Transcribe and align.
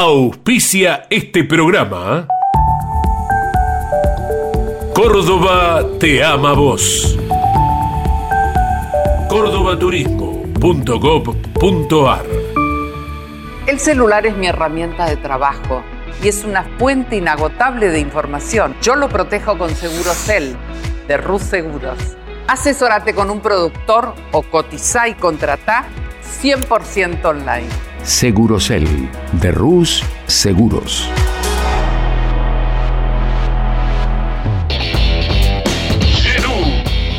auspicia 0.00 1.06
este 1.08 1.44
programa. 1.44 2.26
Córdoba 4.92 5.86
te 6.00 6.24
ama 6.24 6.52
vos. 6.52 7.16
cordobaturismo.gov.ar 9.28 12.24
El 13.68 13.78
celular 13.78 14.26
es 14.26 14.36
mi 14.36 14.48
herramienta 14.48 15.06
de 15.06 15.16
trabajo 15.16 15.84
y 16.20 16.26
es 16.28 16.42
una 16.42 16.64
fuente 16.76 17.14
inagotable 17.14 17.90
de 17.90 18.00
información. 18.00 18.74
Yo 18.82 18.96
lo 18.96 19.08
protejo 19.08 19.56
con 19.56 19.70
Segurocel 19.70 20.56
de 21.06 21.16
Rus 21.18 21.42
Seguros. 21.42 22.16
Asesórate 22.48 23.14
con 23.14 23.30
un 23.30 23.38
productor 23.40 24.16
o 24.32 24.42
cotiza 24.42 25.06
y 25.06 25.14
contrata 25.14 25.84
100% 26.42 27.24
online. 27.24 27.93
Segurocel 28.04 28.86
de 29.32 29.50
Rus 29.50 30.04
Seguros. 30.26 31.08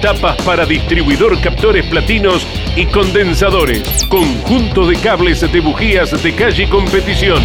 Tapas 0.05 0.37
para 0.43 0.67
distribuidor, 0.67 1.41
captores 1.41 1.83
platinos 1.87 2.45
y 2.75 2.85
condensadores. 2.85 4.05
Conjunto 4.07 4.85
de 4.85 4.97
cables 4.97 5.41
de 5.51 5.59
bujías 5.59 6.21
de 6.21 6.35
calle 6.35 6.69
competición. 6.69 7.41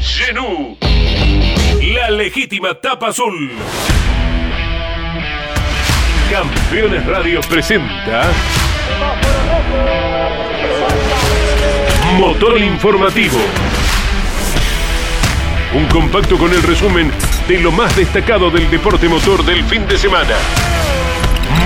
Genú. 0.00 0.76
La 1.94 2.10
legítima 2.10 2.74
tapa 2.74 3.10
azul. 3.10 3.52
Campeones 6.32 7.06
Radio 7.06 7.40
presenta. 7.48 8.32
Motor 12.18 12.58
informativo. 12.60 13.38
Un 15.74 15.86
compacto 15.86 16.36
con 16.36 16.52
el 16.52 16.62
resumen 16.62 17.10
de 17.48 17.58
lo 17.58 17.72
más 17.72 17.96
destacado 17.96 18.50
del 18.50 18.70
deporte 18.70 19.08
motor 19.08 19.42
del 19.44 19.64
fin 19.64 19.86
de 19.86 19.96
semana. 19.96 20.36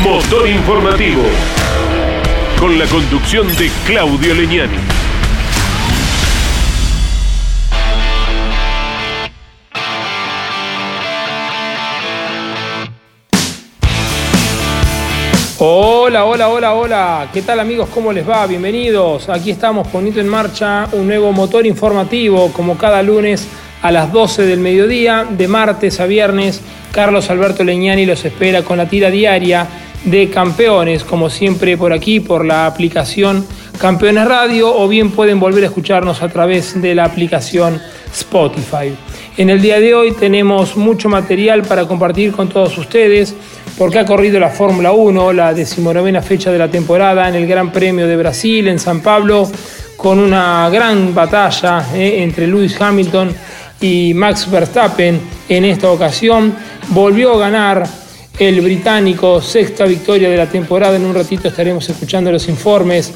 Motor 0.02 0.48
informativo. 0.48 1.22
Con 2.60 2.78
la 2.78 2.86
conducción 2.86 3.48
de 3.56 3.70
Claudio 3.86 4.34
Leñani. 4.34 5.05
Hola, 15.58 16.26
hola, 16.26 16.50
hola, 16.50 16.74
hola. 16.74 17.30
¿Qué 17.32 17.40
tal 17.40 17.60
amigos? 17.60 17.88
¿Cómo 17.88 18.12
les 18.12 18.28
va? 18.28 18.46
Bienvenidos. 18.46 19.30
Aquí 19.30 19.52
estamos 19.52 19.88
poniendo 19.88 20.20
en 20.20 20.28
marcha 20.28 20.86
un 20.92 21.06
nuevo 21.06 21.32
motor 21.32 21.64
informativo 21.64 22.52
como 22.52 22.76
cada 22.76 23.02
lunes 23.02 23.48
a 23.80 23.90
las 23.90 24.12
12 24.12 24.42
del 24.42 24.60
mediodía, 24.60 25.26
de 25.30 25.48
martes 25.48 25.98
a 25.98 26.04
viernes. 26.04 26.60
Carlos 26.92 27.30
Alberto 27.30 27.64
Leñani 27.64 28.04
los 28.04 28.22
espera 28.26 28.64
con 28.64 28.76
la 28.76 28.86
tira 28.86 29.10
diaria 29.10 29.66
de 30.04 30.28
campeones, 30.28 31.04
como 31.04 31.30
siempre 31.30 31.78
por 31.78 31.94
aquí, 31.94 32.20
por 32.20 32.44
la 32.44 32.66
aplicación 32.66 33.46
Campeones 33.80 34.28
Radio, 34.28 34.76
o 34.76 34.86
bien 34.88 35.10
pueden 35.10 35.40
volver 35.40 35.64
a 35.64 35.68
escucharnos 35.68 36.20
a 36.20 36.28
través 36.28 36.82
de 36.82 36.94
la 36.94 37.06
aplicación 37.06 37.80
Spotify. 38.12 38.94
En 39.38 39.48
el 39.48 39.62
día 39.62 39.80
de 39.80 39.94
hoy 39.94 40.12
tenemos 40.12 40.76
mucho 40.76 41.08
material 41.08 41.62
para 41.62 41.86
compartir 41.86 42.32
con 42.32 42.50
todos 42.50 42.76
ustedes 42.76 43.34
porque 43.78 43.98
ha 43.98 44.06
corrido 44.06 44.40
la 44.40 44.48
Fórmula 44.48 44.92
1, 44.92 45.32
la 45.32 45.52
decimonovena 45.52 46.22
fecha 46.22 46.50
de 46.50 46.58
la 46.58 46.70
temporada 46.70 47.28
en 47.28 47.34
el 47.34 47.46
Gran 47.46 47.70
Premio 47.70 48.06
de 48.06 48.16
Brasil, 48.16 48.68
en 48.68 48.78
San 48.78 49.00
Pablo, 49.00 49.50
con 49.96 50.18
una 50.18 50.68
gran 50.70 51.14
batalla 51.14 51.86
eh, 51.94 52.22
entre 52.22 52.46
Lewis 52.46 52.80
Hamilton 52.80 53.34
y 53.80 54.14
Max 54.14 54.50
Verstappen 54.50 55.20
en 55.48 55.64
esta 55.64 55.90
ocasión. 55.90 56.54
Volvió 56.88 57.34
a 57.34 57.38
ganar 57.38 57.86
el 58.38 58.60
británico, 58.60 59.42
sexta 59.42 59.84
victoria 59.84 60.30
de 60.30 60.36
la 60.36 60.46
temporada. 60.46 60.96
En 60.96 61.04
un 61.04 61.14
ratito 61.14 61.48
estaremos 61.48 61.88
escuchando 61.88 62.32
los 62.32 62.48
informes 62.48 63.12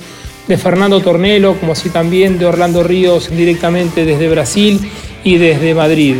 de 0.46 0.58
Fernando 0.58 1.00
Tornelo, 1.00 1.54
como 1.54 1.72
así 1.72 1.90
también 1.90 2.38
de 2.38 2.46
Orlando 2.46 2.82
Ríos 2.82 3.30
directamente 3.30 4.04
desde 4.04 4.28
Brasil 4.28 4.80
y 5.24 5.36
desde 5.38 5.74
Madrid. 5.74 6.16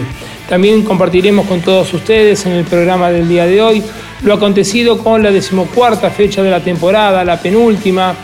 También 0.48 0.82
compartiremos 0.82 1.47
con 1.47 1.60
todos 1.60 1.92
ustedes 1.94 2.44
en 2.47 2.53
el 2.53 2.65
programa 2.65 3.10
del 3.10 3.28
día 3.28 3.47
de 3.47 3.62
hoy 3.62 3.82
lo 4.22 4.34
acontecido 4.34 4.98
con 4.98 5.22
la 5.22 5.31
decimocuarta 5.31 6.10
fecha 6.10 6.42
de 6.42 6.50
la 6.50 6.60
temporada, 6.60 7.25
la 7.25 7.41
penúltima 7.41 8.14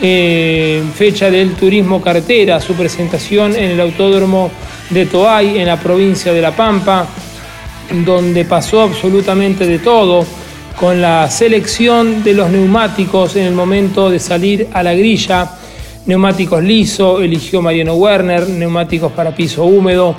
eh, 0.00 0.82
fecha 0.94 1.30
del 1.30 1.54
turismo 1.54 2.02
carretera, 2.02 2.60
su 2.60 2.74
presentación 2.74 3.54
en 3.54 3.70
el 3.70 3.80
Autódromo 3.80 4.50
de 4.90 5.06
Toay, 5.06 5.58
en 5.58 5.66
la 5.66 5.78
provincia 5.78 6.32
de 6.32 6.42
La 6.42 6.54
Pampa, 6.54 7.06
donde 8.04 8.44
pasó 8.44 8.82
absolutamente 8.82 9.66
de 9.66 9.78
todo 9.78 10.26
con 10.78 11.00
la 11.00 11.30
selección 11.30 12.22
de 12.22 12.34
los 12.34 12.50
neumáticos 12.50 13.36
en 13.36 13.44
el 13.44 13.54
momento 13.54 14.10
de 14.10 14.18
salir 14.18 14.68
a 14.72 14.82
la 14.82 14.92
grilla. 14.94 15.50
Neumáticos 16.04 16.62
liso, 16.62 17.20
eligió 17.22 17.62
Mariano 17.62 17.94
Werner, 17.94 18.48
neumáticos 18.48 19.10
para 19.12 19.34
piso 19.34 19.64
húmedo, 19.64 20.14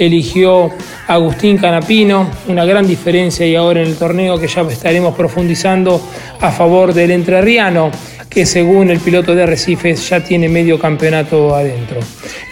eligió 0.00 0.70
Agustín 1.06 1.58
Canapino, 1.58 2.30
una 2.48 2.64
gran 2.64 2.86
diferencia 2.86 3.46
y 3.46 3.54
ahora 3.54 3.82
en 3.82 3.88
el 3.88 3.96
torneo 3.96 4.38
que 4.38 4.48
ya 4.48 4.62
estaremos 4.62 5.14
profundizando 5.14 6.00
a 6.40 6.50
favor 6.50 6.94
del 6.94 7.10
entrerriano, 7.10 7.90
que 8.28 8.46
según 8.46 8.90
el 8.90 9.00
piloto 9.00 9.34
de 9.34 9.42
Arrecifes 9.42 10.08
ya 10.08 10.24
tiene 10.24 10.48
medio 10.48 10.78
campeonato 10.78 11.54
adentro. 11.54 12.00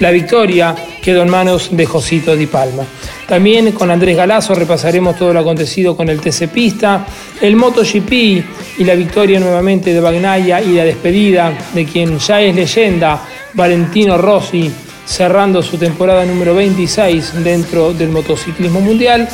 La 0.00 0.10
victoria 0.10 0.74
quedó 1.00 1.22
en 1.22 1.30
manos 1.30 1.70
de 1.72 1.86
Josito 1.86 2.36
Di 2.36 2.46
Palma. 2.46 2.82
También 3.26 3.72
con 3.72 3.90
Andrés 3.90 4.16
Galazo 4.16 4.54
repasaremos 4.54 5.16
todo 5.16 5.32
lo 5.32 5.40
acontecido 5.40 5.96
con 5.96 6.10
el 6.10 6.20
TC 6.20 6.48
Pista, 6.48 7.06
el 7.40 7.56
MotoGP 7.56 8.12
y 8.12 8.84
la 8.84 8.94
victoria 8.94 9.40
nuevamente 9.40 9.94
de 9.94 10.00
Bagnaya 10.00 10.60
y 10.60 10.74
la 10.74 10.84
despedida 10.84 11.52
de 11.72 11.84
quien 11.86 12.18
ya 12.18 12.42
es 12.42 12.54
leyenda, 12.54 13.22
Valentino 13.54 14.18
Rossi, 14.18 14.70
cerrando 15.08 15.62
su 15.62 15.78
temporada 15.78 16.26
número 16.26 16.54
26 16.54 17.42
dentro 17.42 17.94
del 17.94 18.10
motociclismo 18.10 18.80
mundial. 18.80 19.26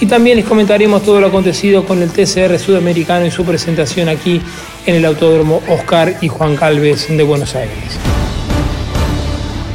Y 0.00 0.06
también 0.06 0.36
les 0.36 0.44
comentaremos 0.44 1.02
todo 1.02 1.20
lo 1.20 1.28
acontecido 1.28 1.84
con 1.84 2.02
el 2.02 2.10
TCR 2.10 2.58
sudamericano 2.58 3.26
y 3.26 3.30
su 3.30 3.44
presentación 3.44 4.08
aquí 4.08 4.40
en 4.84 4.96
el 4.96 5.04
Autódromo 5.04 5.62
Oscar 5.68 6.16
y 6.20 6.26
Juan 6.26 6.56
Calves 6.56 7.06
de 7.08 7.22
Buenos 7.22 7.54
Aires. 7.54 7.98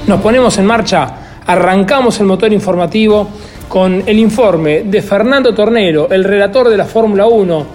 Nos 0.08 0.20
ponemos 0.20 0.58
en 0.58 0.66
marcha, 0.66 1.16
arrancamos 1.46 2.20
el 2.20 2.26
motor 2.26 2.52
informativo 2.52 3.30
con 3.70 4.04
el 4.06 4.20
informe 4.20 4.84
de 4.84 5.02
Fernando 5.02 5.54
Tornero, 5.54 6.10
el 6.12 6.26
relator 6.26 6.70
de 6.70 6.78
la 6.78 6.86
Fórmula 6.86 7.28
1, 7.28 7.66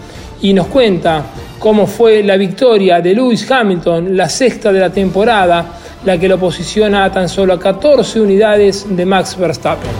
y 0.43 0.53
nos 0.53 0.67
cuenta 0.67 1.25
cómo 1.59 1.87
fue 1.87 2.23
la 2.23 2.37
victoria 2.37 3.01
de 3.01 3.15
Lewis 3.15 3.51
Hamilton, 3.51 4.17
la 4.17 4.29
sexta 4.29 4.71
de 4.71 4.81
la 4.81 4.91
temporada, 4.91 5.80
la 6.05 6.19
que 6.19 6.29
lo 6.29 6.39
posiciona 6.39 7.05
a 7.05 7.13
tan 7.13 7.29
solo 7.29 7.53
a 7.53 7.59
14 7.59 8.21
unidades 8.21 8.87
de 8.89 9.07
Max 9.07 9.37
Verstappen. 9.37 9.91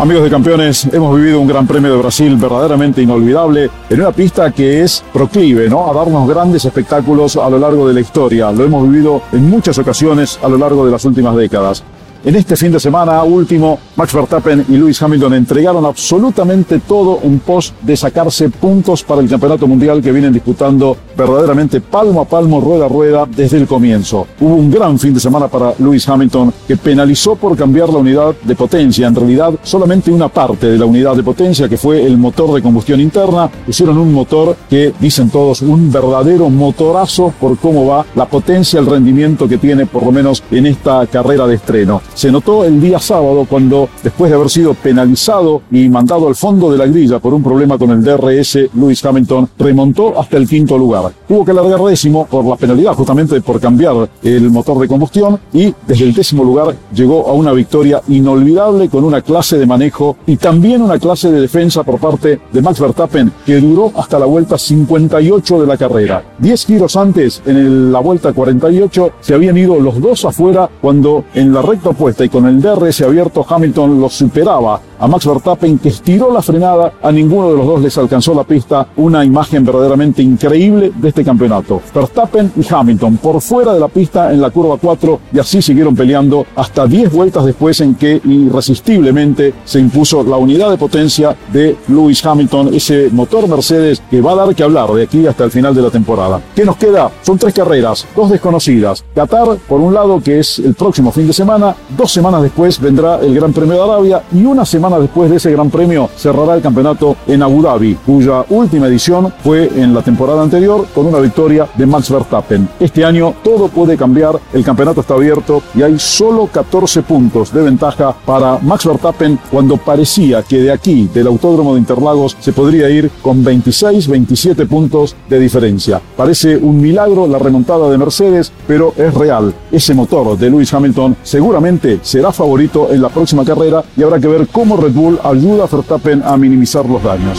Amigos 0.00 0.24
de 0.24 0.30
campeones, 0.30 0.88
hemos 0.94 1.14
vivido 1.14 1.40
un 1.40 1.46
Gran 1.46 1.66
Premio 1.66 1.92
de 1.92 1.98
Brasil 1.98 2.34
verdaderamente 2.36 3.02
inolvidable 3.02 3.68
en 3.90 4.00
una 4.00 4.12
pista 4.12 4.50
que 4.50 4.80
es 4.80 5.04
proclive 5.12 5.68
¿no? 5.68 5.90
a 5.90 5.94
darnos 5.94 6.26
grandes 6.26 6.64
espectáculos 6.64 7.36
a 7.36 7.50
lo 7.50 7.58
largo 7.58 7.86
de 7.86 7.92
la 7.92 8.00
historia. 8.00 8.50
Lo 8.50 8.64
hemos 8.64 8.90
vivido 8.90 9.20
en 9.30 9.50
muchas 9.50 9.76
ocasiones 9.76 10.38
a 10.42 10.48
lo 10.48 10.56
largo 10.56 10.86
de 10.86 10.92
las 10.92 11.04
últimas 11.04 11.36
décadas. 11.36 11.84
En 12.22 12.36
este 12.36 12.54
fin 12.54 12.70
de 12.70 12.78
semana 12.78 13.22
último, 13.22 13.78
Max 13.96 14.12
Verstappen 14.12 14.66
y 14.68 14.76
Lewis 14.76 15.00
Hamilton 15.00 15.32
entregaron 15.32 15.86
absolutamente 15.86 16.80
todo 16.80 17.18
en 17.22 17.38
pos 17.38 17.72
de 17.80 17.96
sacarse 17.96 18.50
puntos 18.50 19.02
para 19.02 19.22
el 19.22 19.28
campeonato 19.28 19.66
mundial 19.66 20.02
que 20.02 20.12
vienen 20.12 20.34
disputando 20.34 20.98
verdaderamente 21.16 21.80
palmo 21.80 22.20
a 22.20 22.26
palmo, 22.26 22.60
rueda 22.60 22.84
a 22.84 22.88
rueda 22.88 23.26
desde 23.26 23.56
el 23.56 23.66
comienzo. 23.66 24.26
Hubo 24.38 24.54
un 24.54 24.70
gran 24.70 24.98
fin 24.98 25.14
de 25.14 25.20
semana 25.20 25.48
para 25.48 25.72
Lewis 25.78 26.06
Hamilton 26.06 26.52
que 26.68 26.76
penalizó 26.76 27.36
por 27.36 27.56
cambiar 27.56 27.88
la 27.88 28.00
unidad 28.00 28.34
de 28.42 28.54
potencia. 28.54 29.06
En 29.06 29.14
realidad, 29.14 29.54
solamente 29.62 30.10
una 30.10 30.28
parte 30.28 30.66
de 30.66 30.76
la 30.76 30.84
unidad 30.84 31.16
de 31.16 31.22
potencia 31.22 31.70
que 31.70 31.78
fue 31.78 32.04
el 32.04 32.18
motor 32.18 32.52
de 32.52 32.60
combustión 32.60 33.00
interna. 33.00 33.50
Hicieron 33.66 33.96
un 33.96 34.12
motor 34.12 34.56
que, 34.68 34.92
dicen 35.00 35.30
todos, 35.30 35.62
un 35.62 35.90
verdadero 35.90 36.50
motorazo 36.50 37.32
por 37.40 37.56
cómo 37.56 37.86
va 37.86 38.04
la 38.14 38.26
potencia, 38.26 38.78
el 38.78 38.86
rendimiento 38.86 39.48
que 39.48 39.56
tiene 39.56 39.86
por 39.86 40.04
lo 40.04 40.12
menos 40.12 40.42
en 40.50 40.66
esta 40.66 41.06
carrera 41.06 41.46
de 41.46 41.54
estreno. 41.54 42.02
Se 42.20 42.30
notó 42.30 42.64
el 42.66 42.82
día 42.82 42.98
sábado 42.98 43.46
cuando, 43.48 43.88
después 44.02 44.30
de 44.30 44.36
haber 44.36 44.50
sido 44.50 44.74
penalizado 44.74 45.62
y 45.70 45.88
mandado 45.88 46.28
al 46.28 46.34
fondo 46.34 46.70
de 46.70 46.76
la 46.76 46.84
grilla 46.84 47.18
por 47.18 47.32
un 47.32 47.42
problema 47.42 47.78
con 47.78 47.92
el 47.92 48.02
DRS, 48.02 48.58
Lewis 48.74 49.02
Hamilton 49.02 49.48
remontó 49.58 50.20
hasta 50.20 50.36
el 50.36 50.46
quinto 50.46 50.76
lugar. 50.76 51.12
Tuvo 51.26 51.46
que 51.46 51.54
largar 51.54 51.80
décimo 51.80 52.26
por 52.26 52.44
la 52.44 52.56
penalidad, 52.56 52.92
justamente 52.92 53.40
por 53.40 53.58
cambiar 53.58 54.06
el 54.22 54.50
motor 54.50 54.78
de 54.80 54.88
combustión 54.88 55.40
y 55.54 55.74
desde 55.86 56.04
el 56.04 56.12
décimo 56.12 56.44
lugar 56.44 56.76
llegó 56.92 57.26
a 57.26 57.32
una 57.32 57.52
victoria 57.52 58.02
inolvidable 58.08 58.90
con 58.90 59.02
una 59.04 59.22
clase 59.22 59.56
de 59.56 59.64
manejo 59.64 60.18
y 60.26 60.36
también 60.36 60.82
una 60.82 60.98
clase 60.98 61.32
de 61.32 61.40
defensa 61.40 61.84
por 61.84 61.98
parte 61.98 62.38
de 62.52 62.60
Max 62.60 62.80
Verstappen 62.80 63.32
que 63.46 63.62
duró 63.62 63.92
hasta 63.96 64.18
la 64.18 64.26
vuelta 64.26 64.58
58 64.58 65.58
de 65.58 65.66
la 65.66 65.78
carrera. 65.78 66.22
Diez 66.38 66.66
giros 66.66 66.96
antes, 66.96 67.40
en 67.46 67.90
la 67.90 68.00
vuelta 68.00 68.34
48, 68.34 69.12
se 69.22 69.32
habían 69.32 69.56
ido 69.56 69.80
los 69.80 69.98
dos 69.98 70.22
afuera 70.26 70.68
cuando 70.82 71.24
en 71.32 71.54
la 71.54 71.62
recta 71.62 71.88
opuesta 71.88 72.09
y 72.18 72.28
con 72.28 72.46
el 72.46 72.60
DRS 72.60 73.02
abierto 73.02 73.46
Hamilton 73.48 74.00
los 74.00 74.14
superaba 74.14 74.80
a 75.00 75.08
Max 75.08 75.26
Verstappen 75.26 75.78
que 75.78 75.88
estiró 75.88 76.32
la 76.32 76.42
frenada, 76.42 76.92
a 77.02 77.10
ninguno 77.10 77.50
de 77.50 77.56
los 77.56 77.66
dos 77.66 77.80
les 77.80 77.96
alcanzó 77.96 78.34
la 78.34 78.44
pista, 78.44 78.86
una 78.96 79.24
imagen 79.24 79.64
verdaderamente 79.64 80.22
increíble 80.22 80.92
de 80.94 81.08
este 81.08 81.24
campeonato. 81.24 81.80
Verstappen 81.94 82.52
y 82.56 82.72
Hamilton 82.72 83.16
por 83.16 83.40
fuera 83.40 83.72
de 83.72 83.80
la 83.80 83.88
pista 83.88 84.32
en 84.32 84.40
la 84.40 84.50
curva 84.50 84.76
4 84.80 85.20
y 85.32 85.38
así 85.38 85.62
siguieron 85.62 85.96
peleando 85.96 86.46
hasta 86.54 86.86
10 86.86 87.12
vueltas 87.12 87.46
después 87.46 87.80
en 87.80 87.94
que 87.94 88.20
irresistiblemente 88.24 89.54
se 89.64 89.80
impuso 89.80 90.22
la 90.22 90.36
unidad 90.36 90.70
de 90.70 90.76
potencia 90.76 91.34
de 91.52 91.76
Lewis 91.88 92.24
Hamilton, 92.24 92.74
ese 92.74 93.08
motor 93.10 93.48
Mercedes 93.48 94.02
que 94.10 94.20
va 94.20 94.32
a 94.32 94.46
dar 94.46 94.54
que 94.54 94.62
hablar 94.62 94.90
de 94.92 95.04
aquí 95.04 95.26
hasta 95.26 95.44
el 95.44 95.50
final 95.50 95.74
de 95.74 95.82
la 95.82 95.90
temporada. 95.90 96.40
¿Qué 96.54 96.64
nos 96.64 96.76
queda? 96.76 97.10
Son 97.22 97.38
tres 97.38 97.54
carreras, 97.54 98.06
dos 98.14 98.30
desconocidas. 98.30 99.02
Qatar, 99.14 99.56
por 99.68 99.80
un 99.80 99.94
lado, 99.94 100.20
que 100.22 100.40
es 100.40 100.58
el 100.58 100.74
próximo 100.74 101.10
fin 101.10 101.26
de 101.26 101.32
semana, 101.32 101.74
dos 101.96 102.12
semanas 102.12 102.42
después 102.42 102.78
vendrá 102.80 103.20
el 103.20 103.34
Gran 103.34 103.52
Premio 103.52 103.74
de 103.74 103.82
Arabia 103.82 104.22
y 104.32 104.44
una 104.44 104.64
semana 104.64 104.89
después 104.98 105.30
de 105.30 105.36
ese 105.36 105.52
Gran 105.52 105.70
Premio 105.70 106.08
cerrará 106.16 106.54
el 106.54 106.62
campeonato 106.62 107.16
en 107.26 107.42
Abu 107.42 107.62
Dhabi, 107.62 107.94
cuya 108.06 108.44
última 108.48 108.86
edición 108.86 109.32
fue 109.42 109.70
en 109.76 109.94
la 109.94 110.02
temporada 110.02 110.42
anterior 110.42 110.86
con 110.94 111.06
una 111.06 111.18
victoria 111.18 111.68
de 111.76 111.86
Max 111.86 112.10
Verstappen. 112.10 112.68
Este 112.78 113.04
año 113.04 113.34
todo 113.42 113.68
puede 113.68 113.96
cambiar, 113.96 114.38
el 114.52 114.64
campeonato 114.64 115.00
está 115.02 115.14
abierto 115.14 115.62
y 115.74 115.82
hay 115.82 115.98
solo 115.98 116.46
14 116.46 117.02
puntos 117.02 117.52
de 117.52 117.62
ventaja 117.62 118.14
para 118.24 118.58
Max 118.58 118.86
Verstappen 118.86 119.38
cuando 119.50 119.76
parecía 119.76 120.42
que 120.42 120.58
de 120.62 120.72
aquí, 120.72 121.08
del 121.12 121.26
Autódromo 121.26 121.74
de 121.74 121.80
Interlagos, 121.80 122.36
se 122.40 122.52
podría 122.52 122.88
ir 122.90 123.10
con 123.22 123.44
26, 123.44 124.08
27 124.08 124.66
puntos 124.66 125.16
de 125.28 125.38
diferencia. 125.38 126.00
Parece 126.16 126.56
un 126.56 126.80
milagro 126.80 127.26
la 127.26 127.38
remontada 127.38 127.90
de 127.90 127.98
Mercedes, 127.98 128.52
pero 128.66 128.94
es 128.96 129.12
real. 129.14 129.54
Ese 129.70 129.94
motor 129.94 130.36
de 130.38 130.50
Lewis 130.50 130.72
Hamilton 130.72 131.16
seguramente 131.22 132.00
será 132.02 132.32
favorito 132.32 132.88
en 132.90 133.02
la 133.02 133.08
próxima 133.08 133.44
carrera 133.44 133.82
y 133.96 134.02
habrá 134.02 134.18
que 134.18 134.28
ver 134.28 134.48
cómo 134.48 134.76
Red 134.80 134.92
Bull 134.92 135.20
ayuda 135.22 135.64
a 135.64 135.66
Verstappen 135.66 136.22
a 136.24 136.36
minimizar 136.36 136.86
los 136.86 137.02
daños. 137.02 137.38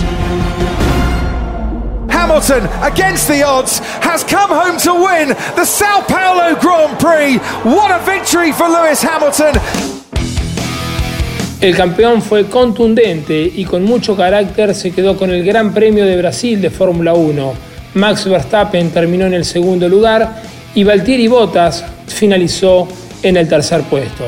Hamilton, 2.10 2.70
against 2.82 3.28
the 3.28 3.44
odds, 3.44 3.80
has 4.02 4.24
come 4.24 4.50
home 4.50 4.78
to 4.78 4.94
win 4.94 5.36
the 5.56 5.66
Sao 5.66 6.02
Paulo 6.08 6.56
Grand 6.60 7.00
Prix. 7.00 7.38
What 7.64 7.92
a 7.92 8.00
victory 8.06 8.52
for 8.52 8.70
Lewis 8.70 9.02
Hamilton. 9.04 9.60
El 11.60 11.76
campeón 11.76 12.22
fue 12.22 12.46
contundente 12.46 13.52
y 13.56 13.66
con 13.66 13.84
mucho 13.84 14.16
carácter 14.16 14.74
se 14.74 14.92
quedó 14.92 15.18
con 15.18 15.30
el 15.30 15.44
Gran 15.44 15.74
Premio 15.74 16.06
de 16.06 16.18
Brasil 16.18 16.62
de 16.62 16.70
Fórmula 16.70 17.14
1. 17.14 17.54
Max 17.96 18.26
Verstappen 18.26 18.90
terminó 18.92 19.26
en 19.26 19.34
el 19.34 19.46
segundo 19.46 19.88
lugar 19.90 20.42
y 20.74 20.84
Valtteri 20.84 21.28
Bottas 21.28 21.84
finalizó 22.08 22.88
en 23.22 23.38
el 23.38 23.48
tercer 23.48 23.82
puesto. 23.84 24.26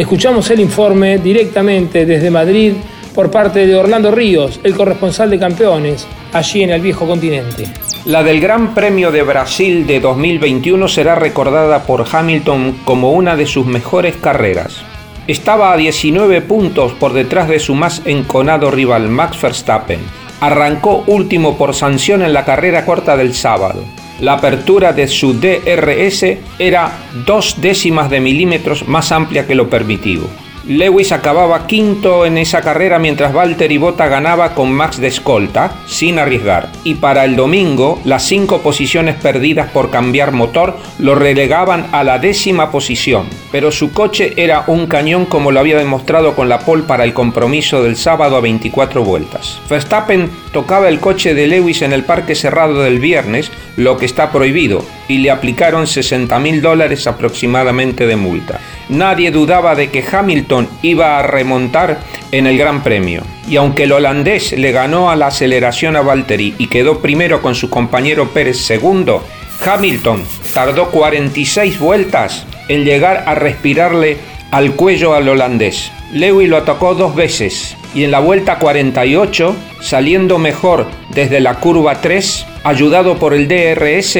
Escuchamos 0.00 0.50
el 0.50 0.60
informe 0.60 1.18
directamente 1.18 2.06
desde 2.06 2.30
Madrid 2.30 2.72
por 3.14 3.30
parte 3.30 3.66
de 3.66 3.76
Orlando 3.76 4.10
Ríos, 4.10 4.58
el 4.64 4.74
corresponsal 4.74 5.28
de 5.28 5.38
campeones, 5.38 6.06
allí 6.32 6.62
en 6.62 6.70
el 6.70 6.80
viejo 6.80 7.06
continente. 7.06 7.64
La 8.06 8.22
del 8.22 8.40
Gran 8.40 8.72
Premio 8.72 9.12
de 9.12 9.22
Brasil 9.22 9.86
de 9.86 10.00
2021 10.00 10.88
será 10.88 11.16
recordada 11.16 11.82
por 11.82 12.06
Hamilton 12.10 12.78
como 12.86 13.12
una 13.12 13.36
de 13.36 13.44
sus 13.44 13.66
mejores 13.66 14.16
carreras. 14.16 14.78
Estaba 15.26 15.70
a 15.70 15.76
19 15.76 16.40
puntos 16.40 16.92
por 16.94 17.12
detrás 17.12 17.50
de 17.50 17.60
su 17.60 17.74
más 17.74 18.00
enconado 18.06 18.70
rival 18.70 19.10
Max 19.10 19.38
Verstappen. 19.42 20.00
Arrancó 20.40 21.04
último 21.08 21.58
por 21.58 21.74
sanción 21.74 22.22
en 22.22 22.32
la 22.32 22.46
carrera 22.46 22.86
corta 22.86 23.18
del 23.18 23.34
sábado. 23.34 23.84
La 24.20 24.34
apertura 24.34 24.92
de 24.92 25.08
su 25.08 25.32
DRS 25.32 26.24
era 26.58 26.92
dos 27.24 27.60
décimas 27.60 28.10
de 28.10 28.20
milímetros 28.20 28.86
más 28.86 29.12
amplia 29.12 29.46
que 29.46 29.54
lo 29.54 29.70
permitido. 29.70 30.28
Lewis 30.66 31.10
acababa 31.10 31.66
quinto 31.66 32.26
en 32.26 32.36
esa 32.36 32.60
carrera 32.60 32.98
mientras 32.98 33.32
Valtteri 33.32 33.78
Bota 33.78 34.08
ganaba 34.08 34.54
con 34.54 34.70
Max 34.70 35.00
de 35.00 35.08
escolta, 35.08 35.72
sin 35.86 36.18
arriesgar. 36.18 36.68
Y 36.84 36.96
para 36.96 37.24
el 37.24 37.34
domingo, 37.34 37.98
las 38.04 38.24
cinco 38.24 38.60
posiciones 38.60 39.16
perdidas 39.16 39.70
por 39.70 39.90
cambiar 39.90 40.32
motor 40.32 40.76
lo 40.98 41.14
relegaban 41.14 41.86
a 41.92 42.04
la 42.04 42.18
décima 42.18 42.70
posición. 42.70 43.26
Pero 43.50 43.72
su 43.72 43.92
coche 43.92 44.34
era 44.36 44.64
un 44.66 44.86
cañón 44.86 45.24
como 45.24 45.50
lo 45.50 45.60
había 45.60 45.78
demostrado 45.78 46.34
con 46.34 46.48
la 46.48 46.60
pole 46.60 46.82
para 46.82 47.04
el 47.04 47.14
compromiso 47.14 47.82
del 47.82 47.96
sábado 47.96 48.36
a 48.36 48.40
24 48.40 49.02
vueltas. 49.02 49.60
Verstappen 49.68 50.30
tocaba 50.52 50.88
el 50.88 51.00
coche 51.00 51.34
de 51.34 51.46
Lewis 51.46 51.82
en 51.82 51.92
el 51.92 52.04
parque 52.04 52.34
cerrado 52.34 52.82
del 52.82 52.98
viernes, 52.98 53.50
lo 53.76 53.96
que 53.96 54.06
está 54.06 54.30
prohibido, 54.30 54.84
y 55.10 55.18
le 55.18 55.32
aplicaron 55.32 55.88
60 55.88 56.38
mil 56.38 56.62
dólares 56.62 57.08
aproximadamente 57.08 58.06
de 58.06 58.14
multa. 58.14 58.60
Nadie 58.88 59.32
dudaba 59.32 59.74
de 59.74 59.90
que 59.90 60.04
Hamilton 60.08 60.68
iba 60.82 61.18
a 61.18 61.22
remontar 61.22 61.98
en 62.30 62.46
el 62.46 62.56
Gran 62.56 62.84
Premio. 62.84 63.22
Y 63.48 63.56
aunque 63.56 63.84
el 63.84 63.92
holandés 63.92 64.52
le 64.52 64.70
ganó 64.70 65.10
a 65.10 65.16
la 65.16 65.26
aceleración 65.26 65.96
a 65.96 66.02
Valtteri 66.02 66.54
y 66.58 66.68
quedó 66.68 67.00
primero 67.00 67.42
con 67.42 67.56
su 67.56 67.68
compañero 67.68 68.28
Pérez 68.28 68.58
segundo, 68.58 69.24
Hamilton 69.64 70.22
tardó 70.54 70.90
46 70.90 71.80
vueltas 71.80 72.46
en 72.68 72.84
llegar 72.84 73.24
a 73.26 73.34
respirarle 73.34 74.16
al 74.52 74.76
cuello 74.76 75.14
al 75.14 75.28
holandés. 75.28 75.90
Lewis 76.12 76.48
lo 76.48 76.56
atacó 76.56 76.94
dos 76.94 77.16
veces 77.16 77.76
y 77.94 78.04
en 78.04 78.12
la 78.12 78.20
vuelta 78.20 78.60
48, 78.60 79.56
saliendo 79.80 80.38
mejor 80.38 80.86
desde 81.08 81.40
la 81.40 81.54
curva 81.54 82.00
3, 82.00 82.46
ayudado 82.62 83.18
por 83.18 83.34
el 83.34 83.48
DRS, 83.48 84.16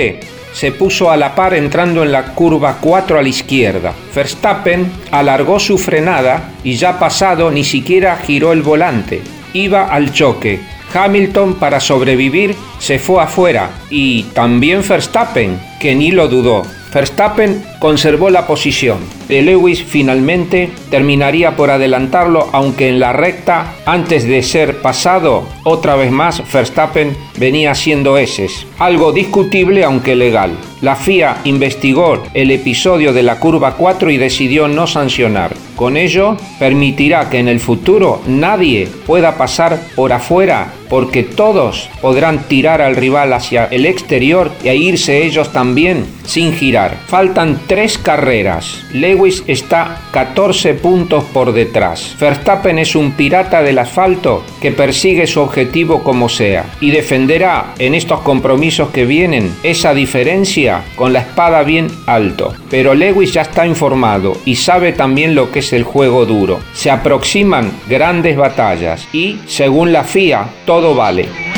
se 0.52 0.72
puso 0.72 1.10
a 1.10 1.16
la 1.16 1.34
par 1.34 1.54
entrando 1.54 2.02
en 2.02 2.12
la 2.12 2.34
curva 2.34 2.78
4 2.80 3.18
a 3.18 3.22
la 3.22 3.28
izquierda. 3.28 3.92
Verstappen 4.14 4.90
alargó 5.10 5.60
su 5.60 5.78
frenada 5.78 6.50
y 6.64 6.76
ya 6.76 6.98
pasado 6.98 7.50
ni 7.50 7.64
siquiera 7.64 8.16
giró 8.16 8.52
el 8.52 8.62
volante. 8.62 9.22
Iba 9.52 9.84
al 9.86 10.12
choque. 10.12 10.60
Hamilton 10.92 11.54
para 11.54 11.78
sobrevivir 11.78 12.56
se 12.78 12.98
fue 12.98 13.22
afuera 13.22 13.70
y 13.90 14.24
también 14.24 14.82
Verstappen, 14.86 15.60
que 15.78 15.94
ni 15.94 16.10
lo 16.10 16.26
dudó. 16.28 16.62
Verstappen 16.92 17.62
conservó 17.80 18.30
la 18.30 18.46
posición. 18.46 18.98
De 19.26 19.42
Lewis 19.42 19.82
finalmente 19.82 20.70
terminaría 20.90 21.56
por 21.56 21.70
adelantarlo, 21.70 22.48
aunque 22.52 22.88
en 22.88 23.00
la 23.00 23.12
recta, 23.12 23.74
antes 23.86 24.24
de 24.24 24.42
ser 24.44 24.80
pasado, 24.82 25.44
otra 25.64 25.96
vez 25.96 26.12
más 26.12 26.42
Verstappen 26.52 27.16
venía 27.38 27.72
haciendo 27.72 28.18
eses. 28.18 28.66
Algo 28.78 29.12
discutible 29.12 29.82
aunque 29.82 30.14
legal. 30.14 30.52
La 30.82 30.96
FIA 30.96 31.38
investigó 31.44 32.22
el 32.32 32.50
episodio 32.50 33.12
de 33.12 33.22
la 33.22 33.38
curva 33.38 33.76
4 33.76 34.10
y 34.10 34.16
decidió 34.16 34.68
no 34.68 34.86
sancionar. 34.86 35.54
Con 35.76 35.96
ello, 35.96 36.36
permitirá 36.58 37.28
que 37.28 37.38
en 37.38 37.48
el 37.48 37.60
futuro 37.60 38.20
nadie 38.26 38.88
pueda 39.06 39.36
pasar 39.36 39.78
por 39.94 40.12
afuera 40.12 40.72
porque 40.90 41.22
todos 41.22 41.88
podrán 42.02 42.40
tirar 42.48 42.82
al 42.82 42.96
rival 42.96 43.32
hacia 43.32 43.66
el 43.66 43.86
exterior 43.86 44.50
e 44.64 44.74
irse 44.76 45.24
ellos 45.24 45.52
también 45.52 46.04
sin 46.24 46.52
girar. 46.52 46.96
Faltan 47.06 47.60
tres 47.70 47.98
carreras. 47.98 48.84
Lewis 48.92 49.44
está 49.46 50.00
14 50.10 50.74
puntos 50.74 51.22
por 51.22 51.52
detrás. 51.52 52.16
Verstappen 52.18 52.80
es 52.80 52.96
un 52.96 53.12
pirata 53.12 53.62
del 53.62 53.78
asfalto 53.78 54.44
que 54.60 54.72
persigue 54.72 55.28
su 55.28 55.40
objetivo 55.40 56.02
como 56.02 56.28
sea 56.28 56.64
y 56.80 56.90
defenderá 56.90 57.74
en 57.78 57.94
estos 57.94 58.22
compromisos 58.22 58.90
que 58.90 59.06
vienen 59.06 59.54
esa 59.62 59.94
diferencia 59.94 60.82
con 60.96 61.12
la 61.12 61.20
espada 61.20 61.62
bien 61.62 61.86
alto. 62.06 62.54
Pero 62.68 62.96
Lewis 62.96 63.34
ya 63.34 63.42
está 63.42 63.64
informado 63.68 64.36
y 64.44 64.56
sabe 64.56 64.92
también 64.92 65.36
lo 65.36 65.52
que 65.52 65.60
es 65.60 65.72
el 65.72 65.84
juego 65.84 66.26
duro. 66.26 66.58
Se 66.72 66.90
aproximan 66.90 67.70
grandes 67.88 68.36
batallas 68.36 69.06
y, 69.12 69.38
según 69.46 69.92
la 69.92 70.02
FIA, 70.02 70.48
todo 70.66 70.96
vale. 70.96 71.49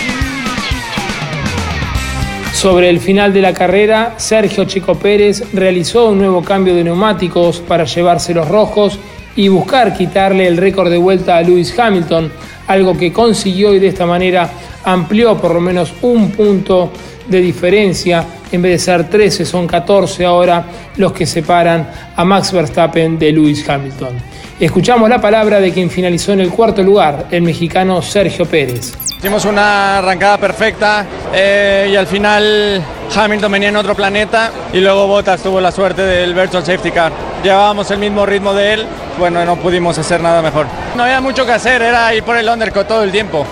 Sobre 2.63 2.89
el 2.89 3.01
final 3.01 3.33
de 3.33 3.43
la 3.43 3.53
carrera, 3.53 4.15
Sergio 4.19 4.67
Chico 4.67 4.95
Pérez 4.95 5.53
realizó 5.53 6.11
un 6.11 6.19
nuevo 6.19 6.45
cambio 6.45 6.77
de 6.77 6.85
neumáticos 6.85 7.59
para 7.59 7.87
llevarse 7.87 8.33
los 8.33 8.47
rojos 8.47 9.01
y 9.35 9.49
buscar 9.49 9.97
quitarle 9.97 10.47
el 10.47 10.57
récord 10.57 10.89
de 10.89 10.97
vuelta 10.97 11.37
a 11.37 11.43
Lewis 11.43 11.77
Hamilton, 11.77 12.31
algo 12.69 12.97
que 12.97 13.13
consiguió 13.13 13.75
y 13.75 13.81
de 13.81 13.89
esta 13.89 14.07
manera 14.07 14.49
amplió 14.85 15.37
por 15.39 15.55
lo 15.55 15.61
menos 15.61 15.93
un 16.03 16.31
punto 16.31 16.93
de 17.27 17.41
diferencia. 17.41 18.25
En 18.53 18.63
vez 18.63 18.73
de 18.75 18.79
ser 18.79 19.11
13, 19.11 19.45
son 19.45 19.67
14 19.67 20.25
ahora 20.25 20.65
los 20.99 21.13
que 21.13 21.27
separan 21.27 21.91
a 22.15 22.25
Max 22.25 22.53
Verstappen 22.53 23.19
de 23.19 23.33
Lewis 23.33 23.69
Hamilton. 23.69 24.32
Escuchamos 24.61 25.09
la 25.09 25.21
palabra 25.21 25.61
de 25.61 25.73
quien 25.73 25.91
finalizó 25.91 26.33
en 26.33 26.41
el 26.41 26.51
cuarto 26.51 26.83
lugar, 26.83 27.27
el 27.31 27.43
mexicano 27.43 28.01
Sergio 28.01 28.47
Pérez. 28.47 28.93
Hicimos 29.19 29.45
una 29.45 29.99
arrancada 29.99 30.39
perfecta 30.39 31.07
eh, 31.33 31.89
y 31.93 31.97
al 31.97 32.07
final 32.07 32.83
Hamilton 33.15 33.53
venía 33.53 33.69
en 33.71 33.77
otro 33.77 33.95
planeta 33.95 34.51
y 34.73 34.81
luego 34.81 35.07
Bottas 35.07 35.43
tuvo 35.43 35.61
la 35.61 35.73
suerte 35.73 36.03
del 36.03 36.35
virtual 36.35 36.65
safety 36.65 36.91
car. 36.91 37.13
Llevábamos 37.43 37.91
el 37.91 37.99
mismo 37.99 38.25
ritmo 38.25 38.53
de 38.55 38.75
él, 38.75 38.87
bueno, 39.19 39.45
no 39.45 39.57
pudimos 39.57 39.99
hacer 39.99 40.21
nada 40.21 40.43
mejor. 40.43 40.67
No 40.97 41.03
había 41.03 41.21
mucho 41.21 41.45
que 41.45 41.53
hacer, 41.53 41.83
era 41.83 42.15
ir 42.15 42.23
por 42.23 42.37
el 42.37 42.49
undercut 42.49 42.87
todo 42.87 43.03
el 43.03 43.11
tiempo. 43.11 43.45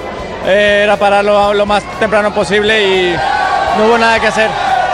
Eh, 0.47 0.83
era 0.85 0.97
pararlo 0.97 1.54
lo 1.54 1.66
más 1.66 1.83
temprano 1.99 2.33
posible 2.33 2.83
y 2.83 3.16
no 3.78 3.87
hubo 3.87 3.99
nada 3.99 4.21
que 4.21 4.28
hacer. 4.28 4.49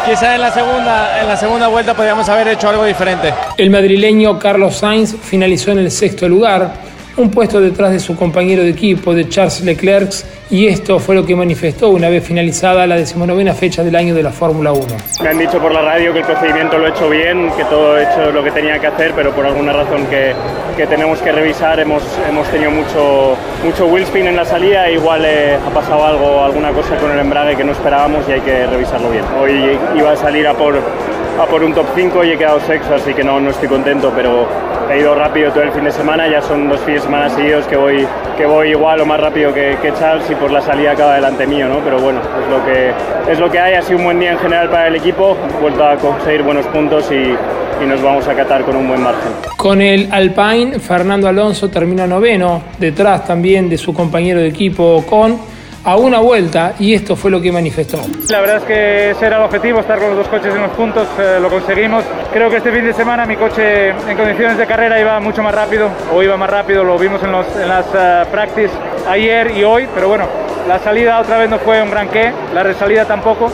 Quizá 0.06 0.36
en 0.36 0.40
la 0.40 0.52
segunda, 0.52 1.20
en 1.20 1.26
la 1.26 1.36
segunda 1.36 1.66
vuelta 1.66 1.92
podríamos 1.92 2.28
haber 2.28 2.46
hecho 2.46 2.68
algo 2.68 2.84
diferente. 2.84 3.34
El 3.56 3.70
madrileño 3.70 4.38
Carlos 4.38 4.76
Sainz 4.76 5.16
finalizó 5.20 5.72
en 5.72 5.78
el 5.78 5.90
sexto 5.90 6.28
lugar 6.28 6.74
un 7.16 7.28
puesto 7.30 7.60
detrás 7.60 7.90
de 7.90 7.98
su 7.98 8.14
compañero 8.14 8.62
de 8.62 8.70
equipo, 8.70 9.14
de 9.14 9.28
Charles 9.28 9.62
Leclerc, 9.62 10.12
y 10.48 10.68
esto 10.68 11.00
fue 11.00 11.16
lo 11.16 11.26
que 11.26 11.34
manifestó 11.34 11.88
una 11.88 12.08
vez 12.08 12.24
finalizada 12.24 12.86
la 12.86 12.96
decimonovena 12.96 13.52
fecha 13.52 13.82
del 13.82 13.96
año 13.96 14.14
de 14.14 14.22
la 14.22 14.30
Fórmula 14.30 14.70
1. 14.72 14.86
Me 15.22 15.30
han 15.30 15.38
dicho 15.38 15.58
por 15.58 15.72
la 15.72 15.82
radio 15.82 16.12
que 16.12 16.20
el 16.20 16.24
procedimiento 16.24 16.78
lo 16.78 16.86
he 16.86 16.90
hecho 16.90 17.10
bien, 17.10 17.50
que 17.56 17.64
todo 17.64 17.98
he 17.98 18.04
hecho 18.04 18.30
lo 18.30 18.44
que 18.44 18.52
tenía 18.52 18.78
que 18.78 18.86
hacer, 18.86 19.12
pero 19.16 19.32
por 19.32 19.44
alguna 19.44 19.72
razón 19.72 20.06
que, 20.06 20.34
que 20.76 20.86
tenemos 20.86 21.20
que 21.20 21.32
revisar 21.32 21.80
hemos, 21.80 22.02
hemos 22.28 22.46
tenido 22.48 22.70
mucho, 22.70 23.34
mucho 23.64 23.86
wheelspin 23.86 24.26
en 24.26 24.36
la 24.36 24.44
salida, 24.44 24.90
igual 24.90 25.24
eh, 25.24 25.56
ha 25.56 25.70
pasado 25.70 26.04
algo, 26.04 26.44
alguna 26.44 26.70
cosa 26.70 26.96
con 26.96 27.10
el 27.10 27.18
embrague 27.18 27.56
que 27.56 27.64
no 27.64 27.72
esperábamos 27.72 28.28
y 28.28 28.32
hay 28.32 28.40
que 28.42 28.66
revisarlo 28.66 29.10
bien. 29.10 29.24
Hoy 29.40 29.78
iba 29.96 30.12
a 30.12 30.16
salir 30.16 30.46
a 30.46 30.52
por, 30.52 30.76
a 30.76 31.46
por 31.46 31.64
un 31.64 31.72
top 31.72 31.86
5 31.94 32.24
y 32.24 32.32
he 32.32 32.38
quedado 32.38 32.60
sexto, 32.60 32.94
así 32.94 33.14
que 33.14 33.24
no, 33.24 33.40
no 33.40 33.50
estoy 33.50 33.68
contento, 33.68 34.12
pero 34.14 34.46
he 34.90 34.98
ido 35.00 35.14
rápido 35.14 35.50
todo 35.50 35.62
el 35.62 35.72
fin 35.72 35.84
de 35.84 35.92
semana, 35.92 36.28
ya 36.28 36.42
son 36.42 36.68
dos 36.68 36.80
fines 36.80 37.02
de 37.02 37.06
semana 37.06 37.28
seguidos 37.30 37.66
que 37.66 37.76
voy, 37.76 38.06
que 38.36 38.46
voy 38.46 38.70
igual 38.70 39.00
o 39.00 39.06
más 39.06 39.20
rápido 39.20 39.52
que, 39.52 39.76
que 39.82 39.92
Charles 39.94 40.30
y 40.30 40.34
por 40.34 40.50
la 40.50 40.60
salida 40.60 40.92
acaba 40.92 41.14
delante 41.14 41.46
mío, 41.46 41.68
¿no? 41.68 41.80
Pero 41.80 41.98
bueno, 42.00 42.20
es 42.20 42.50
lo, 42.50 42.64
que, 42.64 43.32
es 43.32 43.38
lo 43.38 43.50
que 43.50 43.58
hay, 43.58 43.74
ha 43.74 43.82
sido 43.82 43.98
un 43.98 44.04
buen 44.04 44.20
día 44.20 44.32
en 44.32 44.38
general 44.38 44.68
para 44.70 44.88
el 44.88 44.96
equipo, 44.96 45.36
vuelto 45.60 45.84
a 45.84 45.96
conseguir 45.96 46.42
buenos 46.42 46.66
puntos 46.66 47.10
y, 47.10 47.34
y 47.82 47.86
nos 47.86 48.02
vamos 48.02 48.26
a 48.28 48.34
catar 48.34 48.62
con 48.62 48.76
un 48.76 48.88
buen 48.88 49.02
margen. 49.02 49.32
Con 49.56 49.80
el 49.80 50.08
Alpine, 50.12 50.78
Fernando 50.78 51.28
Alonso 51.28 51.68
termina 51.68 52.06
noveno, 52.06 52.62
detrás 52.78 53.24
también 53.26 53.68
de 53.68 53.76
su 53.78 53.92
compañero 53.92 54.40
de 54.40 54.48
equipo 54.48 55.04
con 55.08 55.55
a 55.86 55.96
una 55.96 56.18
vuelta 56.18 56.74
y 56.80 56.94
esto 56.94 57.14
fue 57.14 57.30
lo 57.30 57.40
que 57.40 57.52
manifestó. 57.52 57.98
La 58.28 58.40
verdad 58.40 58.56
es 58.56 58.64
que 58.64 59.10
ese 59.12 59.26
era 59.26 59.36
el 59.36 59.44
objetivo, 59.44 59.78
estar 59.78 59.98
con 60.00 60.08
los 60.08 60.18
dos 60.18 60.28
coches 60.28 60.52
en 60.52 60.60
los 60.60 60.72
puntos, 60.72 61.06
eh, 61.18 61.38
lo 61.40 61.48
conseguimos. 61.48 62.04
Creo 62.32 62.50
que 62.50 62.56
este 62.56 62.72
fin 62.72 62.84
de 62.84 62.92
semana 62.92 63.24
mi 63.24 63.36
coche 63.36 63.90
en 63.90 64.16
condiciones 64.16 64.58
de 64.58 64.66
carrera 64.66 65.00
iba 65.00 65.20
mucho 65.20 65.44
más 65.44 65.54
rápido, 65.54 65.88
o 66.12 66.22
iba 66.24 66.36
más 66.36 66.50
rápido, 66.50 66.82
lo 66.82 66.98
vimos 66.98 67.22
en, 67.22 67.30
los, 67.30 67.46
en 67.56 67.68
las 67.68 67.86
uh, 67.86 68.28
practice 68.32 68.72
ayer 69.08 69.52
y 69.52 69.62
hoy, 69.62 69.86
pero 69.94 70.08
bueno, 70.08 70.26
la 70.66 70.80
salida 70.80 71.20
otra 71.20 71.38
vez 71.38 71.48
no 71.48 71.60
fue 71.60 71.80
un 71.80 71.90
gran 71.90 72.08
qué, 72.08 72.32
la 72.52 72.64
resalida 72.64 73.04
tampoco. 73.04 73.50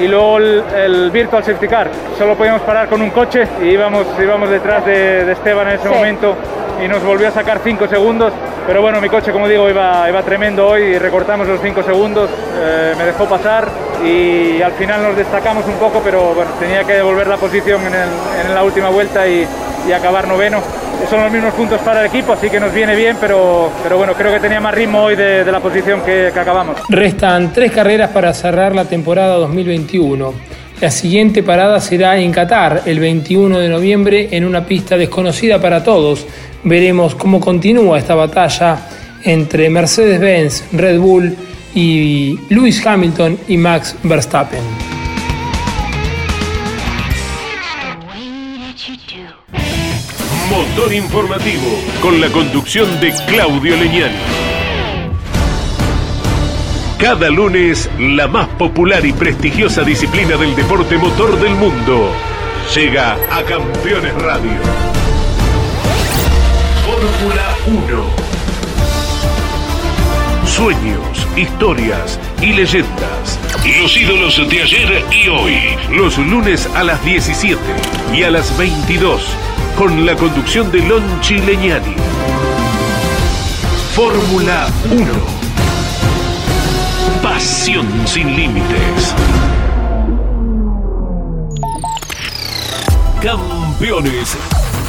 Y 0.00 0.08
luego 0.08 0.38
el, 0.38 0.62
el 0.74 1.10
virtual 1.10 1.44
safety 1.44 1.68
car, 1.68 1.90
solo 2.16 2.34
podíamos 2.34 2.62
parar 2.62 2.88
con 2.88 3.02
un 3.02 3.10
coche 3.10 3.46
y 3.60 3.66
íbamos, 3.66 4.06
íbamos 4.20 4.48
detrás 4.48 4.86
de, 4.86 5.24
de 5.24 5.32
Esteban 5.32 5.68
en 5.68 5.74
ese 5.74 5.88
sí. 5.88 5.94
momento 5.94 6.34
y 6.82 6.88
nos 6.88 7.02
volvió 7.04 7.28
a 7.28 7.30
sacar 7.30 7.60
5 7.62 7.88
segundos. 7.88 8.32
Pero 8.66 8.80
bueno, 8.80 9.00
mi 9.00 9.08
coche, 9.08 9.32
como 9.32 9.48
digo, 9.48 9.68
iba, 9.68 10.08
iba 10.08 10.22
tremendo 10.22 10.68
hoy 10.68 10.96
recortamos 10.98 11.48
los 11.48 11.60
5 11.60 11.82
segundos, 11.82 12.30
eh, 12.30 12.94
me 12.96 13.04
dejó 13.04 13.26
pasar 13.26 13.68
y 14.04 14.62
al 14.62 14.72
final 14.72 15.02
nos 15.02 15.16
destacamos 15.16 15.66
un 15.66 15.74
poco, 15.74 16.00
pero 16.04 16.34
bueno, 16.34 16.52
tenía 16.60 16.84
que 16.84 16.94
devolver 16.94 17.26
la 17.26 17.36
posición 17.36 17.80
en, 17.82 17.94
el, 17.94 18.08
en 18.46 18.54
la 18.54 18.62
última 18.62 18.88
vuelta 18.88 19.26
y, 19.26 19.46
y, 19.88 19.92
acabar 19.92 20.28
noveno. 20.28 20.60
Son 21.10 21.22
los 21.24 21.32
mismos 21.32 21.52
puntos 21.54 21.80
para 21.80 22.00
el 22.00 22.06
equipo, 22.06 22.32
así 22.32 22.48
que 22.48 22.60
nos 22.60 22.72
viene 22.72 22.94
bien, 22.94 23.16
pero, 23.20 23.72
pero 23.82 23.98
bueno, 23.98 24.14
creo 24.14 24.32
que 24.32 24.38
tenía 24.38 24.60
más 24.60 24.74
ritmo 24.74 25.02
hoy 25.02 25.16
de, 25.16 25.42
de 25.44 25.52
la 25.52 25.58
posición 25.58 26.00
que, 26.02 26.30
que 26.32 26.40
acabamos. 26.40 26.76
Restan 26.88 27.52
tres 27.52 27.72
carreras 27.72 28.10
para 28.10 28.32
cerrar 28.32 28.74
la 28.74 28.84
temporada 28.84 29.34
2021. 29.38 30.32
La 30.82 30.90
siguiente 30.90 31.44
parada 31.44 31.80
será 31.80 32.18
en 32.18 32.32
Qatar 32.32 32.82
el 32.86 32.98
21 32.98 33.56
de 33.60 33.68
noviembre 33.68 34.28
en 34.32 34.44
una 34.44 34.66
pista 34.66 34.96
desconocida 34.96 35.60
para 35.60 35.84
todos. 35.84 36.26
Veremos 36.64 37.14
cómo 37.14 37.40
continúa 37.40 37.98
esta 37.98 38.14
batalla 38.14 38.88
entre 39.24 39.68
Mercedes-Benz, 39.68 40.64
Red 40.72 40.98
Bull 41.00 41.36
y 41.74 42.38
Lewis 42.50 42.84
Hamilton 42.86 43.38
y 43.48 43.56
Max 43.56 43.96
Verstappen. 44.02 44.60
Motor 50.50 50.92
informativo 50.92 51.80
con 52.00 52.20
la 52.20 52.28
conducción 52.28 52.88
de 53.00 53.12
Claudio 53.26 53.76
Leñani. 53.76 54.14
Cada 56.98 57.30
lunes, 57.30 57.90
la 57.98 58.28
más 58.28 58.46
popular 58.50 59.04
y 59.04 59.12
prestigiosa 59.12 59.82
disciplina 59.82 60.36
del 60.36 60.54
deporte 60.54 60.96
motor 60.96 61.40
del 61.40 61.54
mundo 61.56 62.12
llega 62.74 63.14
a 63.30 63.42
Campeones 63.42 64.14
Radio. 64.22 64.91
Fórmula 67.02 67.56
1. 67.66 68.04
Sueños, 70.46 71.26
historias 71.36 72.20
y 72.40 72.52
leyendas. 72.52 73.40
Los 73.80 73.96
ídolos 73.96 74.48
de 74.48 74.62
ayer 74.62 75.04
y 75.10 75.26
hoy. 75.26 75.76
Los 75.90 76.16
lunes 76.18 76.68
a 76.76 76.84
las 76.84 77.04
17 77.04 77.60
y 78.14 78.22
a 78.22 78.30
las 78.30 78.56
22. 78.56 79.20
Con 79.76 80.06
la 80.06 80.14
conducción 80.14 80.70
de 80.70 80.78
Lonchi 80.78 81.38
Leñani. 81.38 81.96
Fórmula 83.96 84.68
1 84.92 85.42
pasión 87.20 87.86
sin 88.06 88.36
límites. 88.36 89.14
Campeones, 93.20 94.36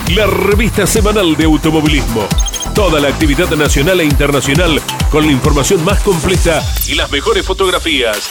la 0.10 0.28
revista 0.28 0.86
semanal 0.86 1.36
de 1.36 1.46
automovilismo. 1.46 2.28
Toda 2.76 3.00
la 3.00 3.08
actividad 3.08 3.50
nacional 3.52 4.02
e 4.02 4.06
internacional 4.06 4.82
con 5.10 5.26
la 5.26 5.32
información 5.32 5.84
más 5.84 6.02
completa 6.02 6.62
y 6.88 6.96
las 6.96 7.12
mejores 7.12 7.46
fotografías. 7.46 8.30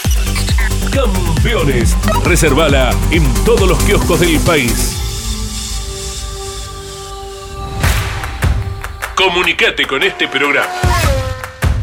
Campeones, 0.92 1.96
reservala 2.24 2.94
en 3.10 3.24
todos 3.44 3.68
los 3.68 3.82
kioscos 3.84 4.20
del 4.20 4.38
país. 4.40 4.98
Comunicate 9.14 9.86
con 9.86 10.02
este 10.02 10.28
programa. 10.28 10.68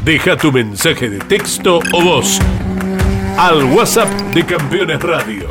Deja 0.04 0.38
tu 0.38 0.52
mensaje 0.52 1.10
de 1.10 1.20
texto 1.20 1.80
o 1.94 2.02
voz 2.02 2.40
al 3.38 3.64
WhatsApp 3.66 4.10
de 4.34 4.46
Campeones 4.46 5.02
Radio. 5.02 5.50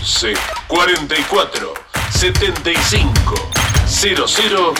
11 0.00 0.53
44 0.68 1.74
75 2.10 3.34
0000. 3.86 4.74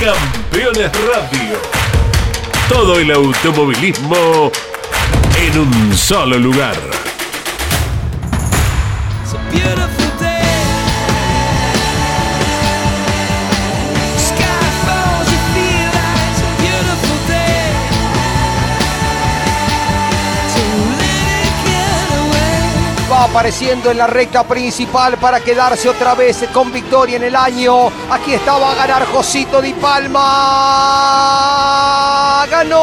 Campeones 0.00 0.90
Radio. 1.06 1.58
Todo 2.68 2.98
el 2.98 3.10
automovilismo 3.12 4.50
en 5.36 5.58
un 5.58 5.96
solo 5.96 6.38
lugar. 6.38 6.76
Apareciendo 23.24 23.90
en 23.90 23.98
la 23.98 24.06
recta 24.06 24.46
principal 24.46 25.16
para 25.18 25.40
quedarse 25.40 25.88
otra 25.88 26.14
vez 26.14 26.44
con 26.52 26.72
victoria 26.72 27.16
en 27.16 27.24
el 27.24 27.34
año. 27.36 27.88
Aquí 28.10 28.34
estaba 28.34 28.72
a 28.72 28.74
ganar 28.74 29.04
Josito 29.06 29.60
Di 29.60 29.72
Palma. 29.74 30.20
Ganó. 32.50 32.82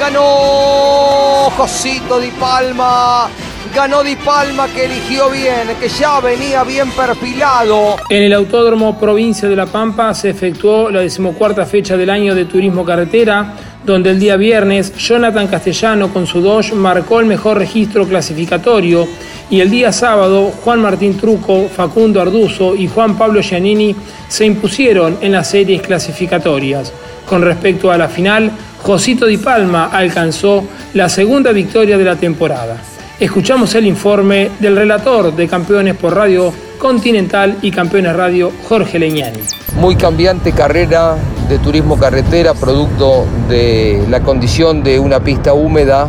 Ganó 0.00 1.50
Josito 1.56 2.18
Di 2.20 2.30
Palma. 2.30 3.28
Ganó 3.74 4.02
Di 4.02 4.16
Palma 4.16 4.66
que 4.68 4.86
eligió 4.86 5.30
bien, 5.30 5.76
que 5.78 5.88
ya 5.88 6.20
venía 6.20 6.64
bien 6.64 6.90
perfilado. 6.90 7.96
En 8.08 8.24
el 8.24 8.32
Autódromo 8.32 8.98
Provincia 8.98 9.48
de 9.48 9.54
La 9.54 9.66
Pampa 9.66 10.12
se 10.14 10.30
efectuó 10.30 10.90
la 10.90 11.00
decimocuarta 11.00 11.64
fecha 11.66 11.96
del 11.96 12.10
año 12.10 12.34
de 12.34 12.46
Turismo 12.46 12.84
Carretera 12.84 13.54
donde 13.84 14.10
el 14.10 14.20
día 14.20 14.36
viernes 14.36 14.94
Jonathan 14.96 15.48
Castellano 15.48 16.12
con 16.12 16.26
su 16.26 16.40
Dodge 16.40 16.72
marcó 16.74 17.20
el 17.20 17.26
mejor 17.26 17.58
registro 17.58 18.06
clasificatorio 18.06 19.08
y 19.48 19.60
el 19.60 19.70
día 19.70 19.92
sábado 19.92 20.52
Juan 20.64 20.80
Martín 20.80 21.16
Truco, 21.16 21.68
Facundo 21.68 22.20
Arduzo 22.20 22.76
y 22.76 22.86
Juan 22.86 23.16
Pablo 23.16 23.42
Giannini 23.42 23.96
se 24.28 24.46
impusieron 24.46 25.18
en 25.20 25.32
las 25.32 25.50
series 25.50 25.82
clasificatorias. 25.82 26.92
Con 27.26 27.42
respecto 27.42 27.90
a 27.90 27.98
la 27.98 28.08
final, 28.08 28.50
Josito 28.82 29.26
Di 29.26 29.36
Palma 29.36 29.86
alcanzó 29.86 30.64
la 30.94 31.08
segunda 31.08 31.52
victoria 31.52 31.98
de 31.98 32.04
la 32.04 32.16
temporada. 32.16 32.76
Escuchamos 33.18 33.74
el 33.74 33.86
informe 33.86 34.50
del 34.60 34.76
relator 34.76 35.34
de 35.34 35.46
Campeones 35.46 35.94
por 35.96 36.14
Radio 36.14 36.52
Continental 36.80 37.58
y 37.60 37.70
Campeones 37.70 38.16
Radio, 38.16 38.50
Jorge 38.66 38.98
Leñani. 38.98 39.40
Muy 39.76 39.96
cambiante 39.96 40.52
carrera 40.52 41.14
de 41.46 41.58
turismo 41.58 41.98
carretera, 41.98 42.54
producto 42.54 43.26
de 43.50 44.06
la 44.08 44.20
condición 44.20 44.82
de 44.82 44.98
una 44.98 45.20
pista 45.20 45.52
húmeda 45.52 46.08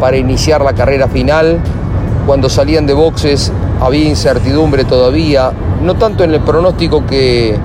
para 0.00 0.16
iniciar 0.16 0.60
la 0.62 0.72
carrera 0.72 1.06
final. 1.06 1.60
Cuando 2.26 2.50
salían 2.50 2.84
de 2.84 2.94
boxes 2.94 3.52
había 3.80 4.08
incertidumbre 4.08 4.84
todavía, 4.84 5.52
no 5.80 5.94
tanto 5.94 6.24
en 6.24 6.34
el 6.34 6.40
pronóstico 6.40 7.06
que 7.06 7.56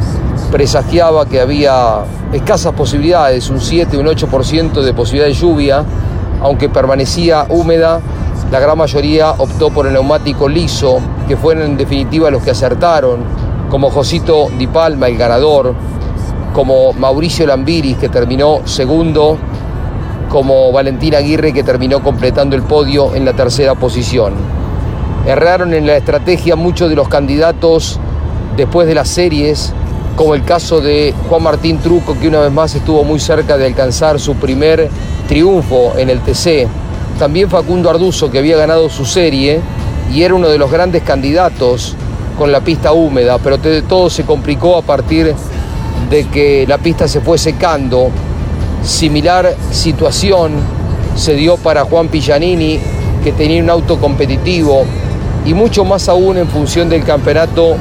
presagiaba 0.51 1.27
que 1.27 1.41
había 1.41 2.03
escasas 2.33 2.73
posibilidades, 2.73 3.49
un 3.49 3.59
7, 3.59 3.97
un 3.97 4.05
8% 4.05 4.83
de 4.83 4.93
posibilidad 4.93 5.27
de 5.27 5.33
lluvia, 5.33 5.83
aunque 6.43 6.69
permanecía 6.69 7.47
húmeda, 7.49 7.99
la 8.51 8.59
gran 8.59 8.77
mayoría 8.77 9.31
optó 9.31 9.71
por 9.71 9.87
el 9.87 9.93
neumático 9.93 10.47
liso, 10.47 11.01
que 11.27 11.37
fueron 11.37 11.63
en 11.63 11.77
definitiva 11.77 12.31
los 12.31 12.43
que 12.43 12.51
acertaron, 12.51 13.19
como 13.69 13.89
Josito 13.89 14.47
Di 14.57 14.67
Palma, 14.67 15.07
el 15.07 15.17
ganador, 15.17 15.73
como 16.53 16.93
Mauricio 16.93 17.45
Lambiris, 17.45 17.97
que 17.97 18.09
terminó 18.09 18.61
segundo, 18.65 19.37
como 20.29 20.71
Valentín 20.71 21.15
Aguirre, 21.15 21.53
que 21.53 21.63
terminó 21.63 22.01
completando 22.01 22.55
el 22.55 22.63
podio 22.63 23.13
en 23.15 23.25
la 23.25 23.33
tercera 23.33 23.75
posición. 23.75 24.33
Erraron 25.25 25.73
en 25.73 25.85
la 25.85 25.97
estrategia 25.97 26.55
muchos 26.55 26.89
de 26.89 26.95
los 26.95 27.09
candidatos 27.09 27.99
después 28.55 28.87
de 28.87 28.95
las 28.95 29.09
series, 29.09 29.73
como 30.15 30.33
el 30.33 30.43
caso 30.43 30.81
de 30.81 31.13
Juan 31.29 31.43
Martín 31.43 31.79
Truco, 31.79 32.17
que 32.19 32.27
una 32.27 32.39
vez 32.39 32.51
más 32.51 32.73
estuvo 32.73 33.03
muy 33.03 33.19
cerca 33.19 33.57
de 33.57 33.65
alcanzar 33.65 34.19
su 34.19 34.35
primer 34.35 34.89
triunfo 35.27 35.93
en 35.97 36.09
el 36.09 36.21
TC 36.21 36.67
también 37.17 37.49
Facundo 37.49 37.89
Arduzo, 37.89 38.29
que 38.29 38.37
había 38.37 38.57
ganado 38.57 38.89
su 38.89 39.03
serie 39.05 39.59
y 40.13 40.23
era 40.23 40.35
uno 40.35 40.49
de 40.49 40.57
los 40.57 40.71
grandes 40.71 41.03
candidatos 41.03 41.95
con 42.37 42.51
la 42.51 42.61
pista 42.61 42.91
húmeda, 42.91 43.37
pero 43.39 43.57
todo 43.87 44.09
se 44.09 44.23
complicó 44.23 44.77
a 44.77 44.81
partir 44.81 45.33
de 46.09 46.25
que 46.25 46.65
la 46.67 46.77
pista 46.77 47.07
se 47.07 47.19
fue 47.19 47.37
secando. 47.37 48.09
Similar 48.83 49.55
situación 49.71 50.51
se 51.15 51.33
dio 51.33 51.57
para 51.57 51.83
Juan 51.83 52.07
Pillanini, 52.09 52.79
que 53.23 53.31
tenía 53.31 53.61
un 53.61 53.69
auto 53.69 53.99
competitivo, 53.99 54.85
y 55.45 55.53
mucho 55.53 55.83
más 55.83 56.07
aún 56.09 56.37
en 56.37 56.47
función 56.47 56.89
del 56.89 57.03
campeonato, 57.03 57.75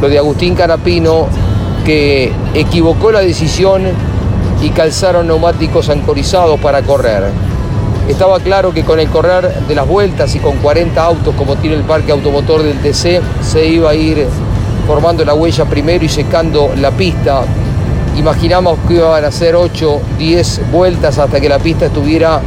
lo 0.00 0.08
de 0.08 0.18
Agustín 0.18 0.54
Canapino, 0.54 1.26
que 1.84 2.32
equivocó 2.54 3.12
la 3.12 3.20
decisión 3.20 3.82
y 4.62 4.70
calzaron 4.70 5.26
neumáticos 5.26 5.88
ancorizados 5.88 6.58
para 6.60 6.82
correr. 6.82 7.49
Estaba 8.08 8.40
claro 8.40 8.72
que 8.72 8.82
con 8.84 8.98
el 8.98 9.08
correr 9.08 9.52
de 9.66 9.74
las 9.74 9.86
vueltas 9.86 10.34
y 10.34 10.40
con 10.40 10.56
40 10.56 11.02
autos 11.02 11.34
como 11.36 11.56
tiene 11.56 11.76
el 11.76 11.82
parque 11.82 12.12
automotor 12.12 12.62
del 12.62 12.78
TC, 12.78 13.20
se 13.42 13.66
iba 13.66 13.90
a 13.90 13.94
ir 13.94 14.26
formando 14.86 15.24
la 15.24 15.34
huella 15.34 15.64
primero 15.64 16.04
y 16.04 16.08
secando 16.08 16.72
la 16.76 16.90
pista. 16.90 17.42
Imaginamos 18.16 18.78
que 18.88 18.94
iban 18.94 19.24
a 19.24 19.30
ser 19.30 19.54
8, 19.54 20.00
10 20.18 20.72
vueltas 20.72 21.18
hasta 21.18 21.40
que 21.40 21.48
la 21.48 21.58
pista 21.60 21.86
estuviera 21.86 22.40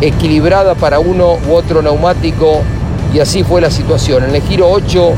equilibrada 0.00 0.74
para 0.74 1.00
uno 1.00 1.38
u 1.48 1.54
otro 1.54 1.82
neumático 1.82 2.60
y 3.12 3.20
así 3.20 3.42
fue 3.42 3.60
la 3.60 3.70
situación. 3.70 4.24
En 4.24 4.34
el 4.34 4.42
giro 4.42 4.68
8 4.70 5.12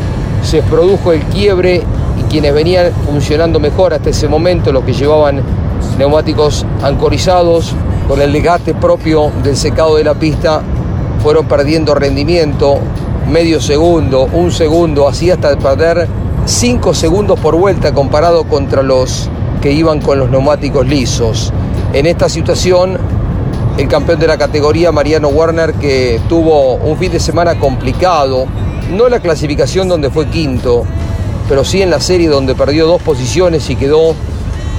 se 0.45 0.63
produjo 0.63 1.13
el 1.13 1.23
quiebre 1.25 1.83
y 2.19 2.23
quienes 2.31 2.55
venían 2.55 2.93
funcionando 3.05 3.59
mejor 3.59 3.93
hasta 3.93 4.11
ese 4.11 4.29
momento, 4.29 4.73
los 4.73 4.85
que 4.85 4.93
llevaban 4.93 5.43
neumáticos 5.99 6.65
ancorizados, 6.83 7.75
con 8.11 8.21
el 8.21 8.33
legate 8.33 8.75
propio 8.75 9.31
del 9.45 9.57
secado 9.57 9.95
de 9.95 10.03
la 10.03 10.15
pista, 10.15 10.63
fueron 11.23 11.47
perdiendo 11.47 11.95
rendimiento, 11.95 12.81
medio 13.31 13.61
segundo, 13.61 14.29
un 14.33 14.51
segundo, 14.51 15.07
así 15.07 15.31
hasta 15.31 15.57
perder 15.57 16.09
cinco 16.45 16.93
segundos 16.93 17.39
por 17.39 17.55
vuelta 17.55 17.95
comparado 17.95 18.49
contra 18.49 18.83
los 18.83 19.31
que 19.63 19.71
iban 19.71 20.01
con 20.01 20.19
los 20.19 20.29
neumáticos 20.29 20.89
lisos. 20.89 21.53
En 21.93 22.05
esta 22.07 22.29
situación, 22.29 22.99
el 23.79 23.87
campeón 23.87 24.19
de 24.19 24.27
la 24.27 24.37
categoría, 24.37 24.91
Mariano 24.91 25.29
Werner, 25.29 25.75
que 25.75 26.21
tuvo 26.29 26.75
un 26.75 26.99
fin 26.99 27.13
de 27.13 27.21
semana 27.21 27.61
complicado, 27.61 28.47
no 28.91 29.05
en 29.05 29.13
la 29.13 29.21
clasificación 29.21 29.87
donde 29.87 30.11
fue 30.11 30.27
quinto, 30.27 30.83
pero 31.49 31.65
sí 31.65 31.81
en 31.81 31.91
la 31.91 32.01
serie 32.01 32.29
donde 32.29 32.57
perdió 32.57 32.89
dos 32.89 33.01
posiciones 33.03 33.71
y 33.71 33.77
quedó 33.77 34.17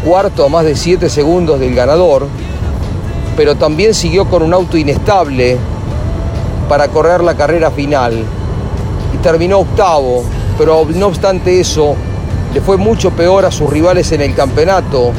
cuarto 0.04 0.44
a 0.44 0.50
más 0.50 0.66
de 0.66 0.76
siete 0.76 1.10
segundos 1.10 1.62
del 1.62 1.74
ganador, 1.74 2.28
pero 3.36 3.56
también 3.56 3.94
siguió 3.94 4.26
con 4.26 4.44
un 4.44 4.54
auto 4.54 4.78
inestable 4.78 5.58
para 6.68 6.88
correr 6.88 7.22
la 7.22 7.36
carrera 7.36 7.72
final 7.72 8.24
y 9.14 9.18
terminó 9.18 9.60
octavo, 9.60 10.24
pero 10.58 10.88
no 10.94 11.08
obstante 11.08 11.60
eso, 11.60 11.96
le 12.54 12.62
fue 12.62 12.78
mucho 12.78 13.12
peor 13.12 13.46
a 13.46 13.52
sus 13.52 13.70
rivales 13.70 14.12
en 14.12 14.22
el 14.22 14.34
campeonato, 14.36 15.12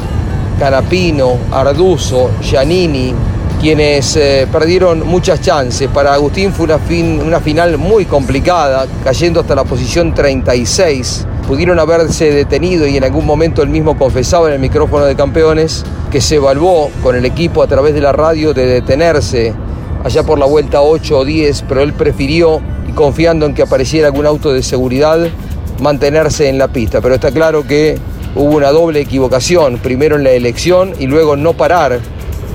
Canapino, 0.59 1.37
Arduzo, 1.51 2.31
Giannini, 2.41 3.13
quienes 3.59 4.15
eh, 4.15 4.47
perdieron 4.51 5.07
muchas 5.07 5.41
chances. 5.41 5.87
Para 5.89 6.13
Agustín 6.13 6.53
fue 6.53 6.65
una, 6.65 6.79
una 7.23 7.39
final 7.39 7.77
muy 7.77 8.05
complicada, 8.05 8.85
cayendo 9.03 9.39
hasta 9.39 9.55
la 9.55 9.63
posición 9.63 10.13
36 10.13 11.27
pudieron 11.47 11.79
haberse 11.79 12.31
detenido 12.31 12.87
y 12.87 12.97
en 12.97 13.03
algún 13.03 13.25
momento 13.25 13.61
él 13.61 13.69
mismo 13.69 13.97
confesaba 13.97 14.47
en 14.47 14.53
el 14.53 14.59
micrófono 14.59 15.05
de 15.05 15.15
campeones 15.15 15.83
que 16.11 16.21
se 16.21 16.35
evaluó 16.35 16.89
con 17.01 17.15
el 17.15 17.25
equipo 17.25 17.63
a 17.63 17.67
través 17.67 17.93
de 17.93 18.01
la 18.01 18.11
radio 18.11 18.53
de 18.53 18.65
detenerse 18.65 19.53
allá 20.03 20.23
por 20.23 20.37
la 20.37 20.45
vuelta 20.45 20.81
8 20.81 21.19
o 21.19 21.25
10, 21.25 21.65
pero 21.67 21.81
él 21.81 21.93
prefirió, 21.93 22.61
y 22.87 22.91
confiando 22.91 23.45
en 23.45 23.53
que 23.53 23.61
apareciera 23.61 24.07
algún 24.07 24.25
auto 24.25 24.51
de 24.51 24.61
seguridad, 24.61 25.27
mantenerse 25.81 26.49
en 26.49 26.57
la 26.57 26.67
pista. 26.67 27.01
Pero 27.01 27.15
está 27.15 27.31
claro 27.31 27.65
que 27.65 27.97
hubo 28.35 28.55
una 28.55 28.71
doble 28.71 28.99
equivocación, 28.99 29.77
primero 29.77 30.15
en 30.15 30.23
la 30.23 30.31
elección 30.31 30.93
y 30.99 31.07
luego 31.07 31.35
no 31.35 31.53
parar, 31.53 31.99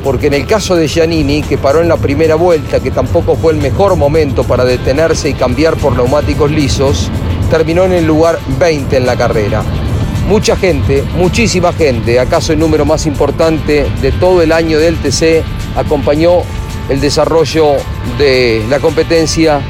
porque 0.05 0.29
en 0.29 0.35
el 0.35 0.46
caso 0.46 0.77
de 0.77 0.88
Giannini, 0.88 1.42
que 1.42 1.59
paró 1.59 1.81
en 1.81 1.88
la 1.88 1.96
primera 1.96 2.35
vuelta, 2.35 2.81
que 2.81 2.90
tampoco 2.90 3.35
fue 3.37 3.53
el 3.53 3.59
mejor 3.59 3.96
momento 3.96 4.44
para 4.44 4.64
detenerse 4.64 5.31
y 5.31 5.35
cambiar 5.35 5.77
por 5.77 5.94
neumáticos 5.94 6.51
lisos, 6.51 7.11
terminó 7.48 7.84
en 7.84 7.92
el 7.92 8.06
lugar 8.06 8.38
20 8.58 8.96
en 8.96 9.06
la 9.06 9.16
carrera. 9.16 9.62
Mucha 10.28 10.56
gente, 10.56 11.02
muchísima 11.16 11.72
gente, 11.72 12.20
acaso 12.20 12.52
el 12.52 12.58
número 12.58 12.84
más 12.84 13.06
importante 13.06 13.87
de 14.02 14.12
todo 14.12 14.42
el 14.42 14.52
año 14.52 14.78
del 14.78 14.96
TC, 14.96 15.42
acompañó 15.74 16.42
el 16.88 17.00
desarrollo 17.00 17.76
de 18.18 18.62
la 18.68 18.78
competencia 18.78 19.61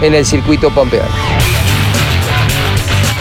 en 0.00 0.14
el 0.14 0.24
circuito 0.24 0.70
pampeano. 0.70 1.08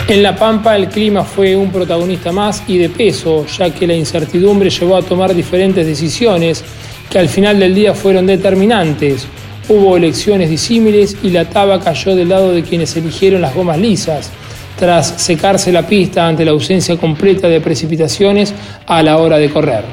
En 0.07 0.23
La 0.23 0.37
Pampa 0.37 0.77
el 0.77 0.87
clima 0.87 1.25
fue 1.25 1.53
un 1.53 1.69
protagonista 1.69 2.31
más 2.31 2.63
y 2.65 2.77
de 2.77 2.87
peso, 2.87 3.45
ya 3.45 3.69
que 3.73 3.85
la 3.85 3.93
incertidumbre 3.93 4.69
llevó 4.69 4.95
a 4.95 5.01
tomar 5.01 5.35
diferentes 5.35 5.85
decisiones 5.85 6.63
que 7.09 7.19
al 7.19 7.27
final 7.27 7.59
del 7.59 7.75
día 7.75 7.93
fueron 7.93 8.25
determinantes, 8.25 9.27
Hubo 9.69 9.97
elecciones 9.97 10.49
disímiles 10.49 11.17
y 11.21 11.30
la 11.30 11.45
taba 11.45 11.80
cayó 11.80 12.15
del 12.15 12.30
lado 12.30 12.53
de 12.53 12.63
quienes 12.63 12.95
eligieron 12.95 13.41
las 13.41 13.53
gomas 13.53 13.77
lisas, 13.77 14.32
tras 14.80 15.08
secarse 15.21 15.71
la 15.71 15.86
pista 15.86 16.27
ante 16.27 16.45
la 16.45 16.51
ausencia 16.51 16.95
completa 16.97 17.49
de 17.49 17.60
precipitaciones 17.60 18.53
a 18.86 19.03
la 19.03 19.17
hora 19.17 19.38
de 19.38 19.49
correr. 19.49 19.84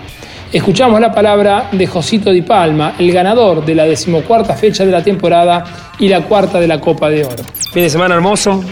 Escuchamos 0.53 1.01
la 1.01 1.13
palabra 1.13 1.71
de 1.73 1.85
Josito 1.85 2.31
Di 2.31 2.43
Palma, 2.43 2.95
el 2.97 3.11
ganador 3.11 3.65
de 3.65 3.75
la 3.75 3.85
decimocuarta 3.87 4.55
fecha 4.55 4.87
de 4.87 4.93
la 4.93 5.03
temporada 5.03 5.65
y 5.99 6.07
la 6.07 6.21
cuarta 6.21 6.61
de 6.61 6.69
la 6.69 6.81
Copa 6.81 7.11
de 7.11 7.25
Oro. 7.25 7.43
Fin 7.73 7.83
de 7.83 7.91
semana 7.91 8.15
hermoso, 8.15 8.63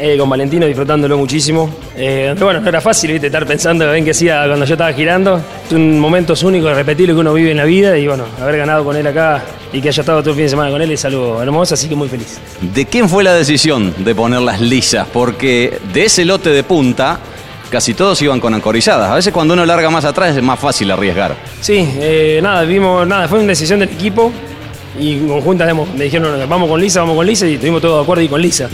eh, 0.00 0.16
con 0.16 0.28
Valentino 0.28 0.66
disfrutándolo 0.66 1.18
muchísimo. 1.18 1.68
Eh, 1.96 2.34
bueno, 2.38 2.60
no 2.60 2.68
era 2.68 2.80
fácil 2.80 3.12
¿viste? 3.12 3.26
estar 3.26 3.46
pensando 3.46 3.92
en 3.92 4.04
que 4.04 4.12
hacía 4.12 4.44
cuando 4.46 4.64
yo 4.64 4.74
estaba 4.74 4.92
girando. 4.92 5.40
Son 5.68 5.98
momentos 5.98 6.42
únicos, 6.42 6.74
repetibles 6.74 7.14
que 7.14 7.20
uno 7.20 7.34
vive 7.34 7.50
en 7.50 7.56
la 7.56 7.64
vida 7.64 7.98
y 7.98 8.06
bueno, 8.06 8.24
haber 8.40 8.58
ganado 8.58 8.84
con 8.84 8.96
él 8.96 9.06
acá 9.06 9.42
y 9.72 9.80
que 9.80 9.88
haya 9.88 10.00
estado 10.00 10.20
todo 10.20 10.30
el 10.30 10.36
fin 10.36 10.44
de 10.44 10.50
semana 10.50 10.70
con 10.70 10.80
él 10.80 10.90
es 10.92 11.04
algo 11.04 11.42
hermoso, 11.42 11.74
así 11.74 11.88
que 11.88 11.94
muy 11.94 12.08
feliz. 12.08 12.38
¿De 12.60 12.86
quién 12.86 13.08
fue 13.08 13.24
la 13.24 13.34
decisión 13.34 13.94
de 13.98 14.14
ponerlas 14.14 14.60
lisas? 14.60 15.06
Porque 15.12 15.78
de 15.92 16.04
ese 16.04 16.24
lote 16.24 16.50
de 16.50 16.62
punta 16.62 17.18
casi 17.70 17.94
todos 17.94 18.20
iban 18.22 18.40
con 18.40 18.54
ancorizadas. 18.54 19.10
A 19.10 19.14
veces 19.16 19.32
cuando 19.32 19.54
uno 19.54 19.66
larga 19.66 19.90
más 19.90 20.04
atrás 20.04 20.36
es 20.36 20.42
más 20.42 20.58
fácil 20.58 20.90
arriesgar. 20.90 21.36
Sí, 21.60 21.88
eh, 22.00 22.40
nada, 22.42 22.62
vimos, 22.62 23.06
nada, 23.06 23.28
fue 23.28 23.38
una 23.38 23.48
decisión 23.48 23.80
del 23.80 23.90
equipo 23.90 24.32
y 24.98 25.18
conjunta 25.26 25.66
me 25.74 26.04
dijeron 26.04 26.48
vamos 26.48 26.68
con 26.68 26.80
Lisa, 26.80 27.00
vamos 27.00 27.16
con 27.16 27.26
Lisa 27.26 27.46
y 27.46 27.54
estuvimos 27.54 27.80
todos 27.80 27.98
de 27.98 28.02
acuerdo 28.02 28.22
y 28.22 28.28
con 28.28 28.40
Lisa. 28.40 28.68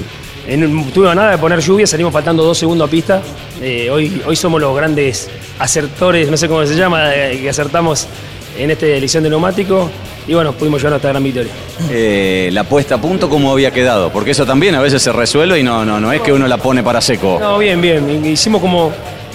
En, 0.46 0.92
tuve 0.92 1.14
nada 1.14 1.32
de 1.32 1.38
poner 1.38 1.60
lluvia, 1.60 1.86
salimos 1.86 2.12
faltando 2.12 2.42
dos 2.42 2.58
segundos 2.58 2.88
a 2.88 2.90
pista. 2.90 3.22
Eh, 3.62 3.88
hoy, 3.90 4.22
hoy 4.26 4.36
somos 4.36 4.60
los 4.60 4.76
grandes 4.76 5.30
acertores, 5.58 6.30
no 6.30 6.36
sé 6.36 6.48
cómo 6.48 6.66
se 6.66 6.76
llama, 6.76 7.14
eh, 7.14 7.38
que 7.40 7.48
acertamos 7.48 8.06
en 8.58 8.70
esta 8.70 8.86
elección 8.86 9.24
de 9.24 9.30
neumático 9.30 9.90
y 10.26 10.34
bueno, 10.34 10.52
pudimos 10.52 10.80
llegar 10.80 10.94
a 10.94 10.96
esta 10.96 11.08
gran 11.08 11.22
victoria. 11.22 11.52
Eh, 11.90 12.50
la 12.52 12.64
puesta 12.64 12.96
a 12.96 13.00
punto, 13.00 13.28
¿cómo 13.28 13.52
había 13.52 13.70
quedado? 13.70 14.10
Porque 14.10 14.30
eso 14.30 14.46
también 14.46 14.74
a 14.74 14.80
veces 14.80 15.02
se 15.02 15.12
resuelve 15.12 15.60
y 15.60 15.62
no, 15.62 15.84
no, 15.84 16.00
no 16.00 16.12
es 16.12 16.20
que 16.20 16.32
uno 16.32 16.46
la 16.46 16.58
pone 16.58 16.82
para 16.82 17.00
seco. 17.00 17.38
No, 17.40 17.58
bien, 17.58 17.80
bien. 17.80 18.24
Hicimos 18.24 18.60
como, 18.60 18.92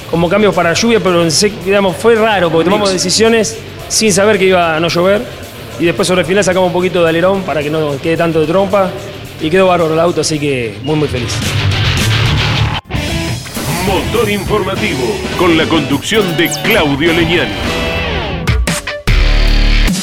como 0.09 0.29
cambios 0.29 0.55
para 0.55 0.73
lluvia, 0.73 0.99
pero 0.99 1.25
digamos, 1.65 1.95
fue 1.95 2.15
raro 2.15 2.49
porque 2.49 2.65
tomamos 2.65 2.91
decisiones 2.91 3.57
sin 3.87 4.11
saber 4.11 4.39
que 4.39 4.45
iba 4.45 4.75
a 4.75 4.79
no 4.79 4.87
llover. 4.87 5.21
Y 5.79 5.85
después 5.85 6.07
sobre 6.07 6.21
el 6.21 6.27
final 6.27 6.43
sacamos 6.43 6.67
un 6.67 6.73
poquito 6.73 7.03
de 7.03 7.09
alerón 7.09 7.43
para 7.43 7.63
que 7.63 7.69
no 7.69 7.97
quede 8.01 8.17
tanto 8.17 8.41
de 8.41 8.47
trompa. 8.47 8.89
Y 9.41 9.49
quedó 9.49 9.67
bárbaro 9.67 9.93
el 9.93 9.99
auto, 9.99 10.21
así 10.21 10.37
que 10.39 10.75
muy, 10.83 10.95
muy 10.95 11.07
feliz. 11.07 11.33
Motor 13.87 14.29
informativo 14.29 15.15
con 15.37 15.57
la 15.57 15.65
conducción 15.65 16.23
de 16.37 16.49
Claudio 16.63 17.13
Leñani. 17.13 17.53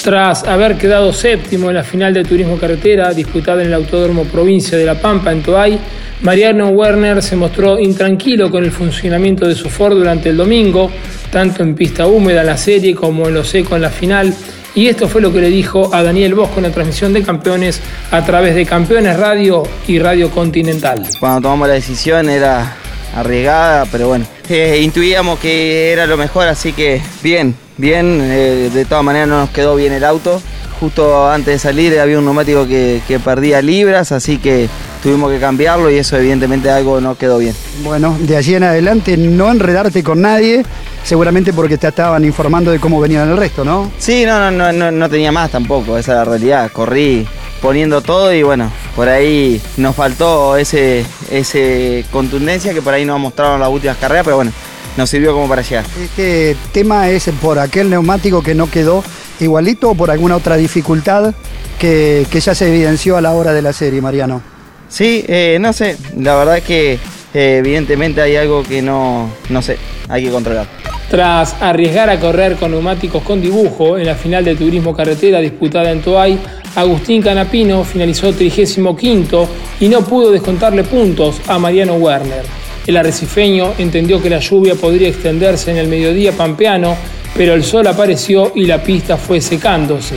Tras 0.02 0.44
haber 0.44 0.78
quedado 0.78 1.12
séptimo 1.12 1.68
en 1.68 1.76
la 1.76 1.84
final 1.84 2.14
de 2.14 2.24
Turismo 2.24 2.56
Carretera 2.58 3.12
disputada 3.12 3.62
en 3.62 3.68
el 3.68 3.74
Autódromo 3.74 4.24
Provincia 4.24 4.78
de 4.78 4.84
La 4.84 4.94
Pampa 4.94 5.32
en 5.32 5.42
Toay, 5.42 5.78
Mariano 6.22 6.68
Werner 6.68 7.22
se 7.22 7.36
mostró 7.36 7.78
intranquilo 7.78 8.50
con 8.50 8.64
el 8.64 8.70
funcionamiento 8.70 9.46
de 9.46 9.54
su 9.54 9.68
Ford 9.68 9.96
durante 9.96 10.30
el 10.30 10.36
domingo, 10.36 10.90
tanto 11.30 11.62
en 11.62 11.74
pista 11.74 12.06
húmeda 12.06 12.40
en 12.40 12.46
la 12.46 12.56
serie 12.56 12.94
como 12.94 13.26
en 13.28 13.34
lo 13.34 13.44
seco 13.44 13.76
en 13.76 13.82
la 13.82 13.90
final. 13.90 14.32
Y 14.76 14.88
esto 14.88 15.08
fue 15.08 15.22
lo 15.22 15.32
que 15.32 15.40
le 15.40 15.48
dijo 15.48 15.88
a 15.94 16.02
Daniel 16.02 16.34
Bosco 16.34 16.58
en 16.58 16.64
la 16.64 16.70
transmisión 16.70 17.14
de 17.14 17.22
campeones 17.22 17.80
a 18.10 18.22
través 18.26 18.54
de 18.54 18.66
Campeones 18.66 19.16
Radio 19.16 19.62
y 19.88 19.98
Radio 19.98 20.30
Continental. 20.30 21.02
Cuando 21.18 21.40
tomamos 21.40 21.68
la 21.68 21.74
decisión 21.74 22.28
era 22.28 22.76
arriesgada, 23.14 23.86
pero 23.90 24.08
bueno, 24.08 24.26
eh, 24.50 24.80
intuíamos 24.82 25.38
que 25.38 25.92
era 25.92 26.06
lo 26.06 26.18
mejor, 26.18 26.46
así 26.46 26.74
que 26.74 27.00
bien, 27.22 27.54
bien, 27.78 28.20
eh, 28.22 28.70
de 28.70 28.84
todas 28.84 29.02
maneras 29.02 29.28
no 29.28 29.38
nos 29.38 29.48
quedó 29.48 29.76
bien 29.76 29.94
el 29.94 30.04
auto. 30.04 30.42
Justo 30.78 31.26
antes 31.26 31.54
de 31.54 31.58
salir 31.58 31.98
había 31.98 32.18
un 32.18 32.26
neumático 32.26 32.68
que, 32.68 33.00
que 33.08 33.18
perdía 33.18 33.62
libras, 33.62 34.12
así 34.12 34.36
que 34.36 34.68
tuvimos 35.02 35.32
que 35.32 35.38
cambiarlo 35.38 35.90
y 35.90 35.96
eso 35.96 36.18
evidentemente 36.18 36.68
algo 36.68 37.00
no 37.00 37.16
quedó 37.16 37.38
bien. 37.38 37.54
Bueno, 37.82 38.14
de 38.20 38.36
allí 38.36 38.54
en 38.54 38.64
adelante 38.64 39.16
no 39.16 39.50
enredarte 39.50 40.02
con 40.02 40.20
nadie, 40.20 40.64
seguramente 41.06 41.52
porque 41.52 41.78
te 41.78 41.86
estaban 41.86 42.24
informando 42.24 42.72
de 42.72 42.80
cómo 42.80 43.00
venían 43.00 43.30
el 43.30 43.36
resto, 43.36 43.64
¿no? 43.64 43.92
Sí, 43.96 44.24
no, 44.26 44.50
no, 44.50 44.72
no, 44.72 44.90
no 44.90 45.08
tenía 45.08 45.30
más 45.30 45.52
tampoco, 45.52 45.96
esa 45.96 46.12
es 46.12 46.18
la 46.18 46.24
realidad. 46.24 46.70
Corrí 46.72 47.26
poniendo 47.62 48.00
todo 48.02 48.34
y 48.34 48.42
bueno, 48.42 48.72
por 48.96 49.08
ahí 49.08 49.62
nos 49.76 49.94
faltó 49.94 50.56
ese, 50.56 51.06
ese 51.30 52.04
contundencia 52.10 52.74
que 52.74 52.82
por 52.82 52.92
ahí 52.92 53.04
nos 53.04 53.20
mostraron 53.20 53.60
las 53.60 53.68
últimas 53.68 53.96
carreras, 53.98 54.24
pero 54.24 54.36
bueno, 54.36 54.50
nos 54.96 55.08
sirvió 55.08 55.32
como 55.32 55.48
para 55.48 55.62
llegar. 55.62 55.84
Este 56.02 56.56
tema 56.72 57.08
es 57.08 57.30
por 57.40 57.60
aquel 57.60 57.88
neumático 57.88 58.42
que 58.42 58.56
no 58.56 58.68
quedó 58.68 59.04
igualito 59.38 59.90
o 59.90 59.94
por 59.94 60.10
alguna 60.10 60.34
otra 60.34 60.56
dificultad 60.56 61.34
que, 61.78 62.26
que 62.30 62.40
ya 62.40 62.52
se 62.52 62.66
evidenció 62.68 63.16
a 63.16 63.20
la 63.20 63.30
hora 63.30 63.52
de 63.52 63.62
la 63.62 63.72
serie, 63.72 64.00
Mariano. 64.00 64.42
Sí, 64.88 65.24
eh, 65.28 65.58
no 65.60 65.72
sé, 65.72 65.96
la 66.16 66.34
verdad 66.34 66.58
es 66.58 66.64
que 66.64 66.98
eh, 67.34 67.58
evidentemente 67.58 68.20
hay 68.20 68.34
algo 68.34 68.64
que 68.64 68.82
no, 68.82 69.30
no 69.50 69.62
sé, 69.62 69.78
hay 70.08 70.24
que 70.24 70.30
controlar. 70.30 70.66
Tras 71.10 71.54
arriesgar 71.62 72.10
a 72.10 72.18
correr 72.18 72.56
con 72.56 72.72
neumáticos 72.72 73.22
con 73.22 73.40
dibujo 73.40 73.96
en 73.96 74.06
la 74.06 74.16
final 74.16 74.44
de 74.44 74.56
Turismo 74.56 74.94
Carretera 74.94 75.40
disputada 75.40 75.92
en 75.92 76.02
Toay, 76.02 76.36
Agustín 76.74 77.22
Canapino 77.22 77.84
finalizó 77.84 78.32
35 78.32 79.48
y 79.80 79.88
no 79.88 80.02
pudo 80.02 80.32
descontarle 80.32 80.82
puntos 80.82 81.40
a 81.46 81.58
Mariano 81.58 81.94
Werner. 81.94 82.42
El 82.86 82.96
arrecifeño 82.96 83.74
entendió 83.78 84.20
que 84.20 84.30
la 84.30 84.40
lluvia 84.40 84.74
podría 84.74 85.08
extenderse 85.08 85.70
en 85.70 85.76
el 85.76 85.86
mediodía 85.86 86.32
pampeano, 86.32 86.96
pero 87.36 87.54
el 87.54 87.62
sol 87.62 87.86
apareció 87.86 88.52
y 88.54 88.66
la 88.66 88.82
pista 88.82 89.16
fue 89.16 89.40
secándose. 89.40 90.16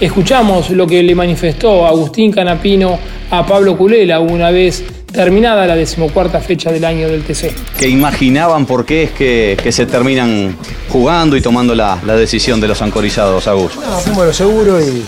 Escuchamos 0.00 0.70
lo 0.70 0.86
que 0.86 1.02
le 1.02 1.14
manifestó 1.14 1.86
Agustín 1.86 2.32
Canapino 2.32 2.98
a 3.30 3.44
Pablo 3.44 3.76
Culela 3.76 4.20
una 4.20 4.50
vez 4.50 4.82
terminada 5.12 5.66
la 5.66 5.76
decimocuarta 5.76 6.40
fecha 6.40 6.70
del 6.72 6.84
año 6.84 7.08
del 7.08 7.22
TC. 7.24 7.52
Que 7.78 7.88
imaginaban 7.88 8.66
por 8.66 8.84
qué 8.84 9.04
es 9.04 9.10
que, 9.10 9.58
que 9.62 9.72
se 9.72 9.86
terminan 9.86 10.56
jugando 10.88 11.36
y 11.36 11.40
tomando 11.40 11.74
la, 11.74 11.98
la 12.04 12.16
decisión 12.16 12.60
de 12.60 12.68
los 12.68 12.82
ancorizados, 12.82 13.46
Agus. 13.46 13.72
No, 14.14 14.24
lo 14.24 14.32
seguro 14.32 14.80
y, 14.80 15.04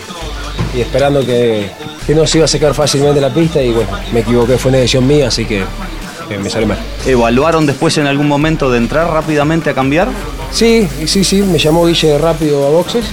y 0.75 0.81
esperando 0.81 1.25
que, 1.25 1.69
que, 2.05 2.15
no 2.15 2.25
se 2.27 2.37
iba 2.39 2.45
a 2.45 2.47
secar 2.47 2.73
fácilmente 2.73 3.19
la 3.21 3.33
pista 3.33 3.61
y 3.61 3.71
bueno, 3.71 3.89
me 4.11 4.21
equivoqué, 4.21 4.57
fue 4.57 4.69
una 4.69 4.79
decisión 4.79 5.07
mía, 5.07 5.27
así 5.27 5.45
que, 5.45 5.63
que 6.27 6.37
me 6.37 6.49
salió 6.49 6.67
mal. 6.67 6.79
¿Evaluaron 7.05 7.65
después 7.65 7.97
en 7.97 8.07
algún 8.07 8.27
momento 8.27 8.71
de 8.71 8.77
entrar 8.77 9.09
rápidamente 9.09 9.69
a 9.69 9.73
cambiar? 9.73 10.09
Sí, 10.51 10.87
sí, 11.05 11.23
sí, 11.23 11.41
me 11.41 11.57
llamó 11.57 11.85
Guille 11.85 12.17
rápido 12.17 12.67
a 12.67 12.69
boxes. 12.69 13.05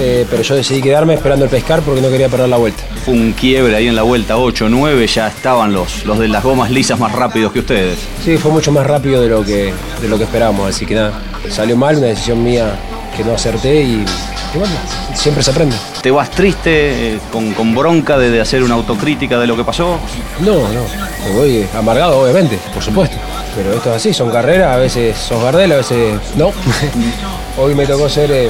Eh, 0.00 0.24
pero 0.30 0.42
yo 0.42 0.54
decidí 0.54 0.80
quedarme 0.80 1.14
esperando 1.14 1.44
el 1.44 1.50
pescar 1.50 1.82
porque 1.82 2.00
no 2.00 2.08
quería 2.08 2.28
perder 2.28 2.48
la 2.48 2.56
vuelta. 2.56 2.84
Fue 3.04 3.14
un 3.14 3.32
quiebre 3.32 3.74
ahí 3.74 3.88
en 3.88 3.96
la 3.96 4.02
vuelta 4.02 4.36
8, 4.36 4.68
9, 4.68 5.06
ya 5.08 5.26
estaban 5.26 5.72
los, 5.72 6.04
los 6.04 6.18
de 6.20 6.28
las 6.28 6.44
gomas 6.44 6.70
lisas 6.70 7.00
más 7.00 7.12
rápidos 7.12 7.52
que 7.52 7.58
ustedes. 7.58 7.98
Sí, 8.24 8.36
fue 8.36 8.52
mucho 8.52 8.70
más 8.70 8.86
rápido 8.86 9.20
de 9.20 9.28
lo 9.28 9.44
que, 9.44 9.72
de 10.00 10.08
lo 10.08 10.16
que 10.16 10.24
esperábamos, 10.24 10.68
así 10.68 10.86
que 10.86 10.94
nada, 10.94 11.20
salió 11.50 11.76
mal, 11.76 11.96
una 11.96 12.06
decisión 12.06 12.44
mía 12.44 12.78
que 13.16 13.24
no 13.24 13.32
acerté 13.32 13.82
y, 13.82 14.04
y 14.54 14.58
bueno, 14.58 14.74
siempre 15.14 15.42
se 15.42 15.50
aprende. 15.50 15.74
¿Te 16.00 16.12
vas 16.12 16.30
triste, 16.30 17.14
eh, 17.14 17.20
con, 17.32 17.52
con, 17.54 17.74
bronca 17.74 18.16
de, 18.16 18.30
de, 18.30 18.40
hacer 18.40 18.62
una 18.62 18.74
autocrítica 18.74 19.40
de 19.40 19.48
lo 19.48 19.56
que 19.56 19.64
pasó? 19.64 19.98
No, 20.38 20.54
no, 20.54 20.84
me 21.24 21.34
voy 21.34 21.66
amargado, 21.76 22.20
obviamente, 22.20 22.56
por 22.72 22.82
supuesto. 22.84 23.16
Pero 23.56 23.72
esto 23.74 23.90
es 23.90 23.96
así, 23.96 24.14
son 24.14 24.30
carreras, 24.30 24.76
a 24.76 24.76
veces 24.76 25.16
sos 25.16 25.42
Gardel, 25.42 25.72
a 25.72 25.76
veces 25.78 26.16
no. 26.36 26.52
Hoy 27.58 27.74
me 27.74 27.84
tocó 27.86 28.08
ser 28.08 28.30
eh, 28.30 28.48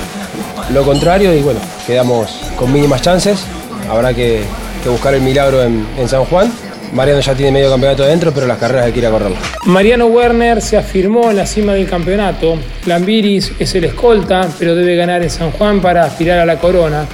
lo 0.73 0.83
contrario 0.85 1.35
y 1.35 1.41
bueno, 1.41 1.61
quedamos 1.87 2.31
con 2.57 2.73
mínimas 2.73 3.03
chances. 3.03 3.45
Habrá 3.91 4.13
que, 4.15 4.43
buscar 4.87 5.13
el 5.13 5.21
milagro 5.21 5.63
en, 5.63 5.87
en, 5.99 6.09
San 6.09 6.25
Juan. 6.25 6.51
Mariano 6.93 7.21
ya 7.21 7.35
tiene 7.35 7.53
medio 7.53 7.71
campeonato 7.71 8.05
adentro, 8.05 8.33
pero 8.33 8.47
las 8.47 8.57
carreras 8.57 8.87
hay 8.87 8.93
que 8.93 9.01
ir 9.01 9.07
a 9.07 9.11
correrlas. 9.11 9.39
Mariano 9.67 10.07
Werner 10.07 10.63
se 10.63 10.79
afirmó 10.79 11.31
en 11.31 11.37
la 11.37 11.47
cima 11.47 11.75
del 11.75 11.87
campeonato. 11.87 12.57
Lambiris 12.87 13.53
es 13.59 13.75
el 13.75 13.85
escolta, 13.85 14.49
pero 14.59 14.75
debe 14.75 14.97
ganar 14.97 15.23
en 15.23 15.29
San 15.29 15.51
Juan 15.51 15.81
para 15.81 16.05
aspirar 16.05 16.39
a 16.39 16.47
la 16.47 16.57
corona. 16.57 17.07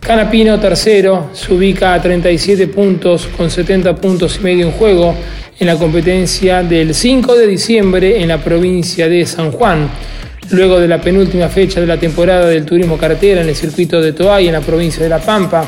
Canapino, 0.00 0.58
tercero, 0.58 1.28
se 1.34 1.52
ubica 1.52 1.92
a 1.92 2.00
37 2.00 2.68
puntos 2.68 3.28
con 3.36 3.50
70 3.50 3.96
puntos 3.96 4.38
y 4.40 4.44
medio 4.44 4.66
en 4.66 4.72
juego 4.72 5.14
en 5.58 5.66
la 5.66 5.76
competencia 5.76 6.62
del 6.62 6.94
5 6.94 7.36
de 7.36 7.46
diciembre 7.46 8.22
en 8.22 8.28
la 8.28 8.38
provincia 8.38 9.08
de 9.08 9.26
San 9.26 9.52
Juan. 9.52 9.90
Luego 10.50 10.80
de 10.80 10.88
la 10.88 11.00
penúltima 11.00 11.48
fecha 11.48 11.80
de 11.80 11.86
la 11.86 11.96
temporada 11.96 12.46
del 12.46 12.64
turismo 12.64 12.98
carretera 12.98 13.40
en 13.40 13.48
el 13.48 13.54
circuito 13.54 14.00
de 14.00 14.12
Toay 14.12 14.48
en 14.48 14.54
la 14.54 14.60
provincia 14.60 15.02
de 15.02 15.08
La 15.08 15.20
Pampa, 15.20 15.64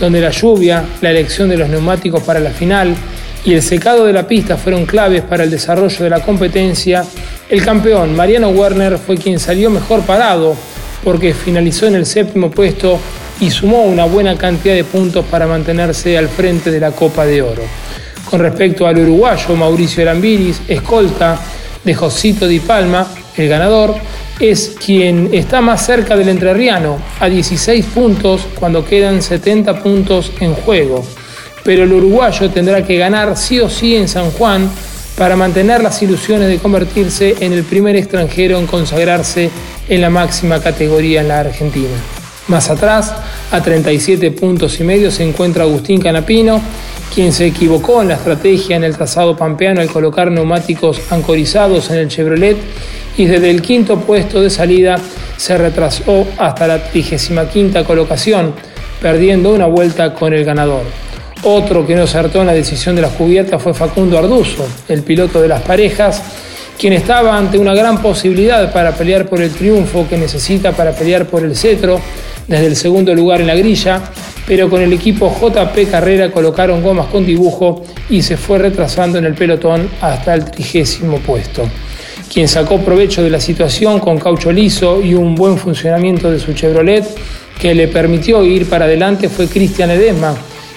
donde 0.00 0.20
la 0.20 0.30
lluvia, 0.30 0.84
la 1.02 1.10
elección 1.10 1.48
de 1.48 1.58
los 1.58 1.68
neumáticos 1.68 2.22
para 2.22 2.40
la 2.40 2.50
final 2.50 2.94
y 3.44 3.52
el 3.52 3.62
secado 3.62 4.06
de 4.06 4.12
la 4.14 4.26
pista 4.26 4.56
fueron 4.56 4.86
claves 4.86 5.22
para 5.22 5.44
el 5.44 5.50
desarrollo 5.50 6.02
de 6.02 6.10
la 6.10 6.20
competencia, 6.20 7.04
el 7.50 7.62
campeón 7.62 8.16
Mariano 8.16 8.48
Werner 8.48 8.96
fue 8.96 9.16
quien 9.16 9.38
salió 9.38 9.68
mejor 9.68 10.00
parado 10.02 10.56
porque 11.04 11.34
finalizó 11.34 11.86
en 11.86 11.96
el 11.96 12.06
séptimo 12.06 12.50
puesto 12.50 12.98
y 13.40 13.50
sumó 13.50 13.82
una 13.82 14.06
buena 14.06 14.38
cantidad 14.38 14.74
de 14.74 14.84
puntos 14.84 15.26
para 15.26 15.46
mantenerse 15.46 16.16
al 16.16 16.28
frente 16.28 16.70
de 16.70 16.80
la 16.80 16.92
Copa 16.92 17.26
de 17.26 17.42
Oro. 17.42 17.62
Con 18.30 18.40
respecto 18.40 18.86
al 18.86 18.98
uruguayo 18.98 19.54
Mauricio 19.54 20.02
Arambiris, 20.02 20.62
escolta 20.66 21.38
de 21.84 21.94
Josito 21.94 22.48
Di 22.48 22.60
Palma, 22.60 23.06
el 23.36 23.48
ganador, 23.48 23.94
es 24.40 24.74
quien 24.84 25.30
está 25.32 25.60
más 25.60 25.84
cerca 25.86 26.16
del 26.16 26.28
entrerriano, 26.28 26.98
a 27.20 27.28
16 27.28 27.84
puntos 27.86 28.46
cuando 28.58 28.84
quedan 28.84 29.22
70 29.22 29.82
puntos 29.82 30.32
en 30.40 30.54
juego. 30.54 31.04
Pero 31.62 31.84
el 31.84 31.92
uruguayo 31.92 32.50
tendrá 32.50 32.84
que 32.84 32.98
ganar 32.98 33.36
sí 33.36 33.60
o 33.60 33.70
sí 33.70 33.96
en 33.96 34.08
San 34.08 34.30
Juan 34.32 34.68
para 35.16 35.36
mantener 35.36 35.82
las 35.82 36.02
ilusiones 36.02 36.48
de 36.48 36.58
convertirse 36.58 37.36
en 37.40 37.52
el 37.52 37.62
primer 37.62 37.96
extranjero 37.96 38.58
en 38.58 38.66
consagrarse 38.66 39.50
en 39.88 40.00
la 40.00 40.10
máxima 40.10 40.60
categoría 40.60 41.20
en 41.20 41.28
la 41.28 41.40
Argentina. 41.40 41.96
Más 42.48 42.68
atrás, 42.68 43.14
a 43.50 43.62
37 43.62 44.30
puntos 44.32 44.78
y 44.80 44.84
medio, 44.84 45.10
se 45.10 45.22
encuentra 45.22 45.64
Agustín 45.64 46.00
Canapino, 46.00 46.60
quien 47.14 47.32
se 47.32 47.46
equivocó 47.46 48.02
en 48.02 48.08
la 48.08 48.14
estrategia 48.14 48.76
en 48.76 48.84
el 48.84 48.96
trazado 48.96 49.36
pampeano 49.36 49.80
al 49.80 49.88
colocar 49.88 50.30
neumáticos 50.30 51.00
ancorizados 51.10 51.90
en 51.90 51.98
el 51.98 52.08
Chevrolet 52.08 52.58
y 53.16 53.26
desde 53.26 53.50
el 53.50 53.62
quinto 53.62 54.00
puesto 54.00 54.40
de 54.40 54.50
salida 54.50 54.96
se 55.36 55.56
retrasó 55.58 56.26
hasta 56.38 56.66
la 56.66 56.82
35 56.82 57.84
colocación, 57.84 58.54
perdiendo 59.00 59.52
una 59.52 59.66
vuelta 59.66 60.14
con 60.14 60.32
el 60.32 60.44
ganador. 60.44 60.82
Otro 61.42 61.86
que 61.86 61.94
no 61.94 62.04
acertó 62.04 62.40
en 62.40 62.46
la 62.46 62.54
decisión 62.54 62.96
de 62.96 63.02
las 63.02 63.12
cubiertas 63.12 63.60
fue 63.60 63.74
Facundo 63.74 64.18
Arduzo, 64.18 64.66
el 64.88 65.02
piloto 65.02 65.42
de 65.42 65.48
las 65.48 65.60
parejas, 65.62 66.22
quien 66.78 66.94
estaba 66.94 67.36
ante 67.36 67.58
una 67.58 67.74
gran 67.74 68.00
posibilidad 68.00 68.72
para 68.72 68.92
pelear 68.92 69.26
por 69.26 69.42
el 69.42 69.50
triunfo 69.50 70.06
que 70.08 70.16
necesita 70.16 70.72
para 70.72 70.92
pelear 70.92 71.26
por 71.26 71.44
el 71.44 71.54
cetro 71.54 72.00
desde 72.48 72.66
el 72.66 72.76
segundo 72.76 73.14
lugar 73.14 73.40
en 73.40 73.46
la 73.46 73.54
grilla, 73.54 74.00
pero 74.46 74.68
con 74.68 74.82
el 74.82 74.92
equipo 74.92 75.34
JP 75.40 75.90
Carrera 75.90 76.30
colocaron 76.30 76.82
gomas 76.82 77.06
con 77.06 77.24
dibujo 77.24 77.84
y 78.10 78.22
se 78.22 78.36
fue 78.36 78.58
retrasando 78.58 79.18
en 79.18 79.24
el 79.24 79.34
pelotón 79.34 79.88
hasta 80.00 80.34
el 80.34 80.50
trigésimo 80.50 81.18
puesto. 81.18 81.62
Quien 82.34 82.48
sacó 82.48 82.80
provecho 82.80 83.22
de 83.22 83.30
la 83.30 83.38
situación 83.38 84.00
con 84.00 84.18
caucho 84.18 84.50
liso 84.50 85.00
y 85.00 85.14
un 85.14 85.36
buen 85.36 85.56
funcionamiento 85.56 86.32
de 86.32 86.40
su 86.40 86.52
Chevrolet 86.52 87.04
que 87.60 87.76
le 87.76 87.86
permitió 87.86 88.42
ir 88.42 88.68
para 88.68 88.86
adelante 88.86 89.28
fue 89.28 89.46
Cristian 89.46 89.92
Edesma, 89.92 90.34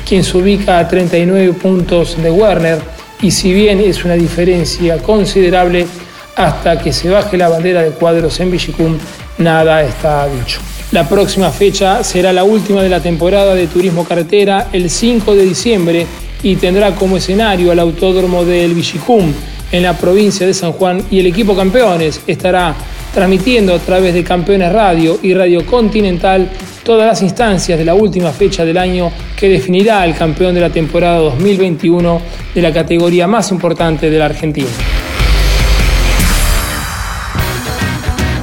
quien 0.07 0.23
se 0.23 0.37
ubica 0.37 0.77
a 0.77 0.87
39 0.87 1.53
puntos 1.53 2.21
de 2.21 2.29
Werner 2.29 2.77
y 3.23 3.31
si 3.31 3.53
bien 3.53 3.79
es 3.79 4.05
una 4.05 4.13
diferencia 4.13 4.99
considerable 4.99 5.87
hasta 6.35 6.77
que 6.77 6.93
se 6.93 7.09
baje 7.09 7.37
la 7.37 7.49
bandera 7.49 7.81
de 7.81 7.89
cuadros 7.89 8.39
en 8.39 8.51
Villicum, 8.51 8.95
nada 9.39 9.81
está 9.81 10.27
dicho. 10.27 10.59
La 10.91 11.09
próxima 11.09 11.49
fecha 11.49 12.03
será 12.03 12.31
la 12.33 12.43
última 12.43 12.83
de 12.83 12.89
la 12.89 12.99
temporada 12.99 13.55
de 13.55 13.65
Turismo 13.65 14.03
Carretera 14.05 14.67
el 14.73 14.91
5 14.91 15.33
de 15.33 15.43
diciembre 15.43 16.05
y 16.43 16.55
tendrá 16.57 16.93
como 16.93 17.17
escenario 17.17 17.71
al 17.71 17.79
Autódromo 17.79 18.45
del 18.45 18.75
Villicum 18.75 19.33
en 19.71 19.83
la 19.83 19.97
provincia 19.97 20.45
de 20.45 20.53
San 20.53 20.71
Juan 20.71 21.03
y 21.11 21.19
el 21.19 21.27
equipo 21.27 21.55
campeones 21.55 22.21
estará 22.27 22.75
transmitiendo 23.13 23.73
a 23.73 23.79
través 23.79 24.13
de 24.13 24.23
Campeones 24.23 24.71
Radio 24.71 25.19
y 25.21 25.33
Radio 25.33 25.65
Continental 25.65 26.49
todas 26.83 27.07
las 27.07 27.21
instancias 27.21 27.77
de 27.77 27.85
la 27.85 27.93
última 27.93 28.31
fecha 28.31 28.63
del 28.63 28.77
año 28.77 29.11
que 29.35 29.49
definirá 29.49 30.01
al 30.01 30.15
campeón 30.15 30.53
de 30.55 30.61
la 30.61 30.69
temporada 30.69 31.17
2021 31.19 32.21
de 32.53 32.61
la 32.61 32.71
categoría 32.71 33.27
más 33.27 33.51
importante 33.51 34.09
de 34.09 34.19
la 34.19 34.25
Argentina. 34.25 34.69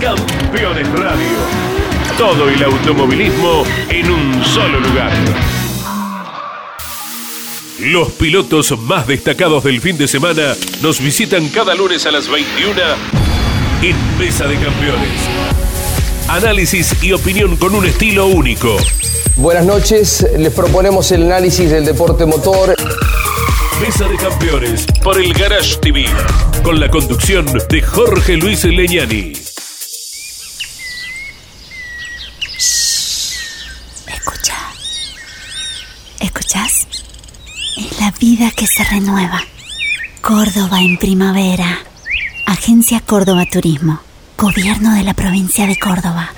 Campeones 0.00 0.88
Radio. 0.90 1.64
Todo 2.18 2.48
el 2.48 2.62
automovilismo 2.62 3.64
en 3.88 4.10
un 4.10 4.44
solo 4.44 4.78
lugar. 4.80 5.12
Los 7.84 8.12
pilotos 8.12 8.78
más 8.78 9.06
destacados 9.06 9.62
del 9.62 9.78
fin 9.78 9.98
de 9.98 10.08
semana 10.08 10.54
nos 10.80 11.00
visitan 11.00 11.46
cada 11.50 11.74
lunes 11.74 12.06
a 12.06 12.10
las 12.10 12.30
21 12.30 12.80
en 13.82 14.18
Mesa 14.18 14.46
de 14.46 14.54
Campeones. 14.54 15.20
Análisis 16.28 16.96
y 17.02 17.12
opinión 17.12 17.56
con 17.58 17.74
un 17.74 17.84
estilo 17.84 18.26
único. 18.26 18.78
Buenas 19.36 19.66
noches, 19.66 20.26
les 20.38 20.50
proponemos 20.54 21.12
el 21.12 21.24
análisis 21.24 21.70
del 21.70 21.84
deporte 21.84 22.24
motor. 22.24 22.74
Mesa 23.82 24.08
de 24.08 24.16
Campeones 24.16 24.86
por 25.02 25.20
el 25.20 25.34
Garage 25.34 25.76
TV, 25.76 26.06
con 26.62 26.80
la 26.80 26.88
conducción 26.88 27.44
de 27.68 27.82
Jorge 27.82 28.38
Luis 28.38 28.64
Leñani. 28.64 29.32
Escucha. 34.06 34.54
¿Escuchas? 36.18 36.86
Es 37.76 37.98
la 37.98 38.03
vida 38.18 38.50
que 38.54 38.66
se 38.66 38.84
renueva. 38.84 39.40
Córdoba 40.20 40.80
en 40.80 40.96
primavera. 40.96 41.78
Agencia 42.46 43.00
Córdoba 43.00 43.44
Turismo. 43.50 44.00
Gobierno 44.36 44.94
de 44.94 45.02
la 45.02 45.14
provincia 45.14 45.66
de 45.66 45.78
Córdoba. 45.78 46.32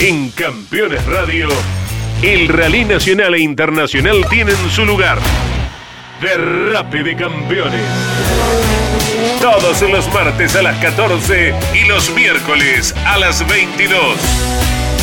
En 0.00 0.30
Campeones 0.30 1.04
Radio, 1.06 1.48
el 2.22 2.48
rally 2.48 2.84
nacional 2.84 3.34
e 3.34 3.40
internacional 3.40 4.26
tienen 4.30 4.56
su 4.70 4.84
lugar. 4.84 5.18
Derrape 6.20 7.02
de 7.02 7.16
Campeones. 7.16 7.82
Todos 9.40 9.82
los 9.82 10.12
martes 10.12 10.54
a 10.56 10.62
las 10.62 10.76
14 10.78 11.54
y 11.74 11.88
los 11.88 12.10
miércoles 12.10 12.94
a 13.06 13.18
las 13.18 13.46
22. 13.48 14.18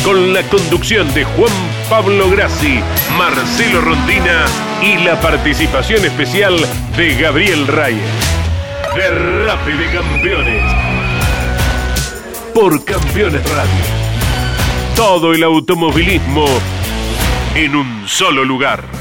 Con 0.04 0.32
la 0.32 0.42
conducción 0.44 1.12
de 1.14 1.24
Juan 1.24 1.52
Pablo 1.88 2.30
Grassi, 2.30 2.80
Marcelo 3.16 3.80
Rondina 3.80 4.44
y 4.82 4.96
la 5.04 5.20
participación 5.20 6.04
especial 6.04 6.56
de 6.96 7.14
Gabriel 7.14 7.66
Reyes. 7.66 8.02
Derrape 8.94 9.72
de 9.72 9.86
Campeones. 9.92 10.62
Por 12.54 12.84
Campeones 12.84 13.42
Radio. 13.50 13.84
Todo 14.96 15.32
el 15.32 15.42
automovilismo 15.42 16.46
en 17.54 17.76
un 17.76 18.08
solo 18.08 18.44
lugar. 18.44 18.97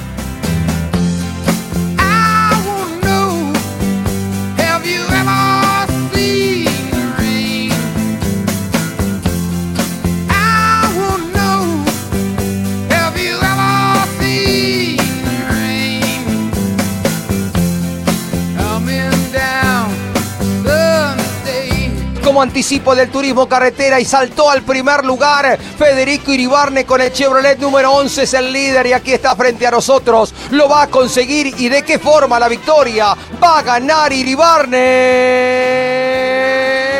Anticipo 22.47 22.95
del 22.95 23.09
turismo 23.09 23.47
carretera 23.47 23.99
y 23.99 24.05
saltó 24.05 24.49
al 24.49 24.61
primer 24.61 25.03
lugar 25.03 25.59
Federico 25.77 26.31
Iribarne 26.31 26.85
con 26.85 27.01
el 27.01 27.11
Chevrolet 27.11 27.59
número 27.59 27.91
11 27.91 28.23
es 28.23 28.33
el 28.33 28.53
líder 28.53 28.87
y 28.87 28.93
aquí 28.93 29.11
está 29.11 29.35
frente 29.35 29.67
a 29.67 29.71
nosotros. 29.71 30.33
Lo 30.51 30.69
va 30.69 30.83
a 30.83 30.87
conseguir 30.87 31.53
y 31.57 31.67
de 31.67 31.83
qué 31.83 31.99
forma 31.99 32.39
la 32.39 32.47
victoria 32.47 33.13
va 33.43 33.59
a 33.59 33.63
ganar 33.63 34.13
Iribarne. 34.13 34.77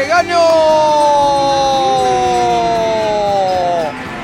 Ganó. 0.10 0.48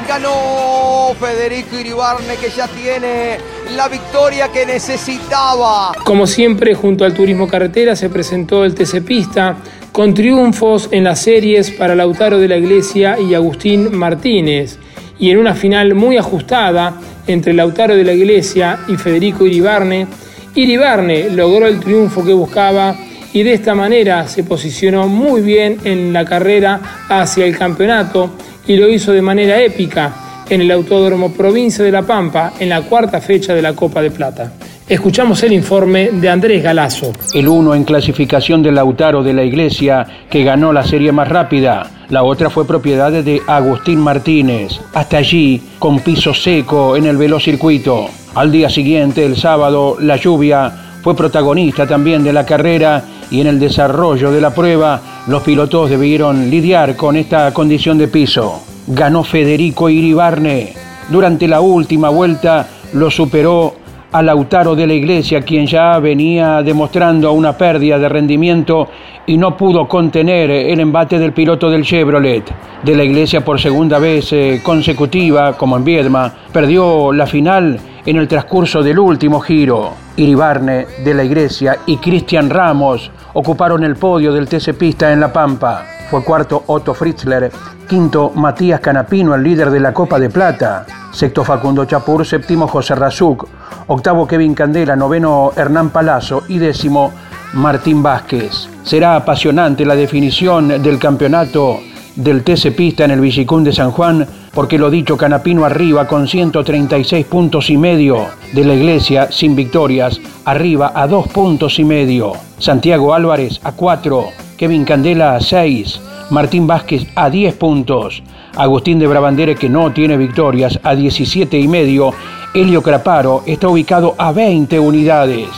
Ganó 0.06 1.16
Federico 1.18 1.80
Iribarne 1.80 2.36
que 2.36 2.50
ya 2.50 2.68
tiene 2.68 3.38
la 3.78 3.88
victoria 3.88 4.52
que 4.52 4.66
necesitaba. 4.66 5.94
Como 6.04 6.28
siempre, 6.28 6.76
junto 6.76 7.06
al 7.06 7.14
Turismo 7.14 7.48
Carretera 7.48 7.96
se 7.96 8.10
presentó 8.10 8.66
el 8.66 8.76
TC 8.76 9.02
Pista 9.06 9.56
con 9.94 10.16
triunfos 10.16 10.90
en 10.92 11.04
las 11.04 11.22
series 11.22 11.70
para 11.70 11.94
Lautaro 11.94 12.40
de 12.40 12.48
la 12.48 12.58
Iglesia 12.58 13.16
y 13.20 13.36
Agustín 13.36 13.96
Martínez, 13.96 14.80
y 15.20 15.30
en 15.30 15.38
una 15.38 15.54
final 15.54 15.94
muy 15.94 16.18
ajustada 16.18 17.00
entre 17.28 17.54
Lautaro 17.54 17.96
de 17.96 18.04
la 18.04 18.12
Iglesia 18.12 18.80
y 18.88 18.96
Federico 18.96 19.46
Iribarne, 19.46 20.08
Iribarne 20.56 21.30
logró 21.30 21.68
el 21.68 21.80
triunfo 21.80 22.26
que 22.26 22.34
buscaba 22.34 22.96
y 23.34 23.44
de 23.44 23.54
esta 23.54 23.76
manera 23.76 24.28
se 24.28 24.44
posicionó 24.44 25.08
muy 25.08 25.42
bien 25.42 25.78
en 25.84 26.12
la 26.12 26.26
carrera 26.26 27.06
hacia 27.08 27.46
el 27.46 27.56
campeonato 27.56 28.32
y 28.66 28.76
lo 28.78 28.90
hizo 28.90 29.12
de 29.12 29.22
manera 29.22 29.62
épica 29.62 30.44
en 30.50 30.62
el 30.62 30.72
Autódromo 30.72 31.34
Provincia 31.34 31.86
de 31.86 31.92
La 31.92 32.02
Pampa 32.02 32.54
en 32.60 32.70
la 32.70 32.82
cuarta 32.82 33.22
fecha 33.22 33.54
de 33.54 33.62
la 33.62 33.74
Copa 33.74 34.02
de 34.02 34.10
Plata. 34.10 34.52
Escuchamos 34.90 35.42
el 35.44 35.54
informe 35.54 36.10
de 36.12 36.30
Andrés 36.30 36.62
Galazo. 36.62 37.14
El 37.34 37.48
uno 37.48 37.74
en 37.74 37.86
clasificación 37.86 38.62
de 38.62 38.74
Lautaro 38.74 39.24
de 39.24 39.32
la 39.32 39.46
Iglesia, 39.46 40.06
que 40.30 40.44
ganó 40.44 40.74
la 40.74 40.84
serie 40.84 41.14
más 41.14 41.30
rápida. 41.30 41.90
La 42.10 42.24
otra 42.24 42.50
fue 42.50 42.68
propiedad 42.68 43.10
de 43.10 43.42
Agustín 43.48 44.02
Martínez. 44.02 44.82
Hasta 44.94 45.18
allí, 45.18 45.62
con 45.80 46.02
piso 46.02 46.34
seco 46.34 46.98
en 46.98 47.06
el 47.06 47.16
velocircuito. 47.16 48.10
Al 48.36 48.52
día 48.52 48.70
siguiente, 48.70 49.26
el 49.26 49.38
sábado, 49.38 49.96
la 50.02 50.18
lluvia 50.18 50.70
fue 51.02 51.16
protagonista 51.16 51.88
también 51.88 52.22
de 52.22 52.34
la 52.34 52.46
carrera 52.46 53.06
y 53.32 53.40
en 53.40 53.48
el 53.48 53.62
desarrollo 53.62 54.32
de 54.32 54.42
la 54.42 54.54
prueba, 54.54 55.02
los 55.28 55.44
pilotos 55.44 55.90
debieron 55.90 56.50
lidiar 56.50 56.98
con 56.98 57.16
esta 57.16 57.54
condición 57.54 57.98
de 57.98 58.10
piso. 58.10 58.62
Ganó 58.88 59.24
Federico 59.24 59.90
Iribarne. 59.90 60.74
Durante 61.10 61.48
la 61.48 61.62
última 61.62 62.10
vuelta 62.10 62.68
lo 62.92 63.10
superó 63.10 63.83
a 64.14 64.22
Lautaro 64.22 64.76
de 64.76 64.86
la 64.86 64.94
Iglesia, 64.94 65.42
quien 65.42 65.66
ya 65.66 65.98
venía 65.98 66.62
demostrando 66.62 67.34
una 67.34 67.58
pérdida 67.58 67.98
de 67.98 68.08
rendimiento 68.08 68.88
y 69.26 69.38
no 69.38 69.58
pudo 69.58 69.88
contener 69.88 70.52
el 70.52 70.80
embate 70.80 71.18
del 71.18 71.34
piloto 71.34 71.70
del 71.70 71.84
Chevrolet. 71.84 72.44
De 72.84 72.96
la 72.96 73.04
Iglesia 73.04 73.44
por 73.44 73.60
segunda 73.60 73.98
vez 73.98 74.32
eh, 74.32 74.62
consecutiva, 74.64 75.58
como 75.58 75.78
en 75.78 75.84
Viedma, 75.84 76.32
perdió 76.52 77.12
la 77.12 77.26
final 77.26 77.80
en 78.06 78.18
el 78.18 78.28
transcurso 78.28 78.84
del 78.84 79.00
último 79.00 79.40
giro. 79.40 79.94
Iribarne 80.16 80.86
de 81.04 81.14
la 81.16 81.24
Iglesia 81.24 81.80
y 81.88 81.98
Cristian 81.98 82.52
Ramos 82.52 83.10
ocuparon 83.34 83.84
el 83.84 83.96
podio 83.96 84.32
del 84.32 84.48
TC 84.48 84.78
Pista 84.78 85.12
en 85.12 85.22
La 85.22 85.34
Pampa. 85.34 85.86
Fue 86.10 86.24
cuarto 86.24 86.64
Otto 86.68 86.94
Fritzler, 86.94 87.52
quinto 87.88 88.32
Matías 88.36 88.80
Canapino, 88.80 89.34
el 89.36 89.44
líder 89.44 89.72
de 89.72 89.80
la 89.80 89.94
Copa 89.94 90.20
de 90.20 90.30
Plata, 90.30 90.86
sexto 91.12 91.44
Facundo 91.44 91.86
Chapur, 91.86 92.26
séptimo 92.26 92.68
José 92.68 92.96
Razuk, 92.96 93.48
octavo 93.88 94.28
Kevin 94.28 94.54
Candela, 94.54 94.96
noveno 94.96 95.52
Hernán 95.56 95.90
Palazzo 95.90 96.44
y 96.48 96.58
décimo 96.58 97.12
Martín 97.54 98.02
Vázquez. 98.04 98.70
Será 98.84 99.16
apasionante 99.16 99.86
la 99.86 99.96
definición 99.96 100.82
del 100.82 101.00
campeonato 101.00 101.80
del 102.16 102.44
TC 102.44 102.76
Pista 102.76 103.06
en 103.06 103.12
el 103.12 103.22
Villicún 103.22 103.64
de 103.64 103.74
San 103.74 103.92
Juan, 103.92 104.28
porque 104.54 104.78
lo 104.78 104.92
dicho 104.92 105.18
Canapino 105.18 105.66
arriba 105.66 106.08
con 106.08 106.28
136 106.28 107.26
puntos 107.26 107.70
y 107.70 107.78
medio, 107.78 108.26
de 108.54 108.64
la 108.64 108.76
Iglesia 108.76 109.32
sin 109.32 109.56
victorias, 109.56 110.20
arriba 110.46 110.92
a 110.94 111.08
dos 111.08 111.28
puntos 111.28 111.80
y 111.80 111.84
medio, 111.84 112.34
Santiago 112.60 113.14
Álvarez 113.14 113.60
a 113.64 113.72
cuatro, 113.72 114.28
Kevin 114.64 114.86
Candela 114.86 115.36
a 115.36 115.42
seis, 115.42 116.00
Martín 116.30 116.66
Vázquez 116.66 117.06
a 117.16 117.30
10 117.30 117.56
puntos, 117.56 118.24
Agustín 118.56 118.98
de 118.98 119.08
Brabandere 119.08 119.56
que 119.56 119.68
no 119.68 119.92
tiene 119.92 120.16
victorias 120.16 120.80
a 120.84 120.96
17 120.96 121.60
y 121.60 121.68
medio, 121.68 122.14
Helio 122.54 122.82
Craparo 122.82 123.44
está 123.46 123.68
ubicado 123.68 124.16
a 124.18 124.32
20 124.32 124.80
unidades. 124.80 125.50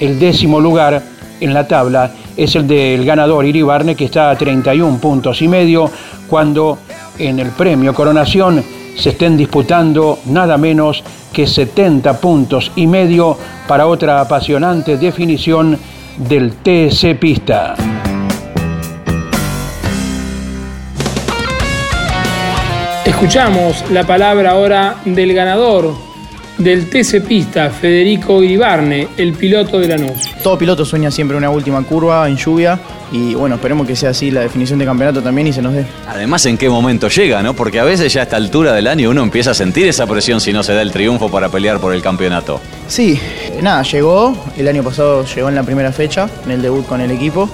El 0.00 0.18
décimo 0.18 0.60
lugar 0.60 1.02
en 1.40 1.54
la 1.54 1.66
tabla 1.66 2.12
es 2.36 2.54
el 2.54 2.68
del 2.68 3.06
ganador 3.06 3.46
Iribarne 3.46 3.94
que 3.94 4.04
está 4.04 4.28
a 4.28 4.36
31 4.36 4.98
puntos 4.98 5.40
y 5.40 5.48
medio 5.48 5.90
cuando 6.28 6.76
en 7.18 7.38
el 7.38 7.52
premio 7.52 7.94
Coronación 7.94 8.62
se 8.98 9.08
estén 9.08 9.38
disputando 9.38 10.18
nada 10.26 10.58
menos 10.58 11.02
que 11.32 11.46
70 11.46 12.20
puntos 12.20 12.70
y 12.76 12.86
medio 12.86 13.34
para 13.66 13.86
otra 13.86 14.20
apasionante 14.20 14.98
definición 14.98 15.78
del 16.18 16.52
TC 16.56 17.18
Pista. 17.18 17.76
Escuchamos 23.22 23.88
la 23.92 24.02
palabra 24.02 24.50
ahora 24.50 24.96
del 25.04 25.32
ganador 25.32 25.94
del 26.58 26.90
TC 26.90 27.22
Pista, 27.24 27.70
Federico 27.70 28.42
Iribarne, 28.42 29.06
el 29.16 29.34
piloto 29.34 29.78
de 29.78 29.86
Lanús. 29.86 30.34
Todo 30.42 30.58
piloto 30.58 30.84
sueña 30.84 31.08
siempre 31.08 31.36
una 31.36 31.48
última 31.48 31.80
curva 31.84 32.28
en 32.28 32.36
lluvia 32.36 32.80
y 33.12 33.34
bueno, 33.34 33.54
esperemos 33.54 33.86
que 33.86 33.94
sea 33.94 34.10
así 34.10 34.32
la 34.32 34.40
definición 34.40 34.80
de 34.80 34.86
campeonato 34.86 35.22
también 35.22 35.46
y 35.46 35.52
se 35.52 35.62
nos 35.62 35.72
dé. 35.72 35.86
Además, 36.08 36.44
¿en 36.46 36.58
qué 36.58 36.68
momento 36.68 37.08
llega, 37.08 37.44
no? 37.44 37.54
Porque 37.54 37.78
a 37.78 37.84
veces 37.84 38.12
ya 38.12 38.22
a 38.22 38.24
esta 38.24 38.36
altura 38.36 38.72
del 38.72 38.88
año 38.88 39.10
uno 39.10 39.22
empieza 39.22 39.52
a 39.52 39.54
sentir 39.54 39.86
esa 39.86 40.04
presión 40.08 40.40
si 40.40 40.52
no 40.52 40.64
se 40.64 40.74
da 40.74 40.82
el 40.82 40.90
triunfo 40.90 41.30
para 41.30 41.48
pelear 41.48 41.78
por 41.78 41.94
el 41.94 42.02
campeonato. 42.02 42.60
Sí, 42.88 43.20
nada, 43.62 43.84
llegó, 43.84 44.36
el 44.56 44.66
año 44.66 44.82
pasado 44.82 45.24
llegó 45.24 45.48
en 45.48 45.54
la 45.54 45.62
primera 45.62 45.92
fecha, 45.92 46.28
en 46.44 46.50
el 46.50 46.60
debut 46.60 46.84
con 46.86 47.00
el 47.00 47.12
equipo 47.12 47.48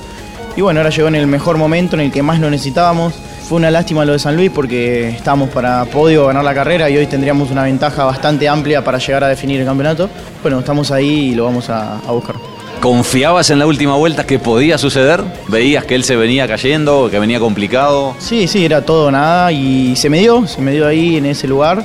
y 0.58 0.62
bueno, 0.62 0.80
ahora 0.80 0.90
llegó 0.90 1.06
en 1.06 1.14
el 1.14 1.26
mejor 1.26 1.58
momento, 1.58 1.94
en 1.94 2.00
el 2.00 2.10
que 2.10 2.22
más 2.22 2.40
lo 2.40 2.50
necesitábamos. 2.50 3.12
Fue 3.48 3.56
una 3.56 3.70
lástima 3.70 4.04
lo 4.04 4.12
de 4.12 4.18
San 4.18 4.36
Luis 4.36 4.50
porque 4.54 5.08
estábamos 5.08 5.48
para 5.48 5.86
podio 5.86 6.26
ganar 6.26 6.44
la 6.44 6.52
carrera 6.54 6.90
y 6.90 6.98
hoy 6.98 7.06
tendríamos 7.06 7.50
una 7.50 7.62
ventaja 7.62 8.04
bastante 8.04 8.46
amplia 8.46 8.84
para 8.84 8.98
llegar 8.98 9.24
a 9.24 9.28
definir 9.28 9.58
el 9.60 9.66
campeonato. 9.66 10.10
Bueno, 10.42 10.58
estamos 10.58 10.90
ahí 10.90 11.30
y 11.30 11.34
lo 11.34 11.44
vamos 11.44 11.70
a, 11.70 11.94
a 11.96 12.12
buscar. 12.12 12.36
¿Confiabas 12.82 13.48
en 13.48 13.58
la 13.58 13.66
última 13.66 13.96
vuelta 13.96 14.26
que 14.26 14.38
podía 14.38 14.76
suceder? 14.76 15.24
¿Veías 15.48 15.84
que 15.86 15.94
él 15.94 16.04
se 16.04 16.14
venía 16.14 16.46
cayendo, 16.46 17.08
que 17.10 17.18
venía 17.18 17.40
complicado? 17.40 18.14
Sí, 18.18 18.46
sí, 18.48 18.66
era 18.66 18.82
todo 18.84 19.06
o 19.06 19.10
nada 19.10 19.50
y 19.50 19.96
se 19.96 20.10
me 20.10 20.18
dio, 20.20 20.46
se 20.46 20.60
me 20.60 20.72
dio 20.72 20.86
ahí 20.86 21.16
en 21.16 21.24
ese 21.24 21.48
lugar. 21.48 21.82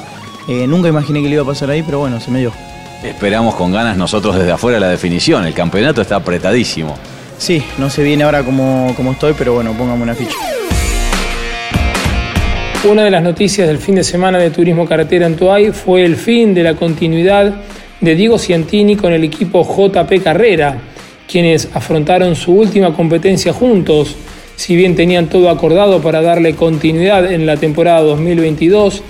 Eh, 0.50 0.68
nunca 0.68 0.90
imaginé 0.90 1.22
que 1.22 1.30
le 1.30 1.36
iba 1.36 1.44
a 1.44 1.48
pasar 1.48 1.70
ahí, 1.70 1.82
pero 1.82 2.00
bueno, 2.00 2.20
se 2.20 2.30
me 2.30 2.40
dio. 2.40 2.52
Esperamos 3.02 3.56
con 3.56 3.72
ganas 3.72 3.96
nosotros 3.96 4.36
desde 4.36 4.52
afuera 4.52 4.82
la 4.82 4.90
definición. 4.90 5.46
El 5.46 5.54
campeonato 5.54 6.02
está 6.02 6.18
apretadísimo. 6.18 6.98
Sí, 7.38 7.64
no 7.78 7.90
se 7.90 8.04
viene 8.04 8.26
ahora 8.26 8.44
como, 8.44 8.94
como 8.98 9.14
estoy, 9.14 9.34
pero 9.38 9.54
bueno, 9.54 9.72
póngame 9.74 10.04
una 10.04 10.14
ficha. 10.14 10.36
Una 12.90 13.06
de 13.06 13.12
las 13.12 13.24
noticias 13.24 13.66
del 13.66 13.78
fin 13.78 13.96
de 13.96 14.04
semana 14.04 14.38
de 14.38 14.50
Turismo 14.50 14.86
Carretera 14.86 15.26
en 15.26 15.38
Tuay 15.38 15.72
fue 15.72 16.04
el 16.04 16.18
fin 16.18 16.54
de 16.54 16.64
la 16.64 16.74
continuidad 16.76 17.54
de 18.02 18.14
Diego 18.14 18.38
Ciantini 18.38 18.98
con 18.98 19.14
el 19.14 19.24
equipo 19.24 19.64
JP 19.64 20.22
Carrera, 20.22 20.80
quienes 21.26 21.70
afrontaron 21.74 22.36
su 22.36 22.52
última 22.52 22.94
competencia 22.94 23.54
juntos, 23.54 24.18
si 24.58 24.76
bien 24.76 24.98
tenían 24.98 25.28
todo 25.28 25.50
acordado 25.50 26.02
para 26.02 26.22
darle 26.22 26.56
continuidad 26.56 27.32
en 27.32 27.46
la 27.46 27.56
temporada 27.56 28.02
2022 28.02 29.02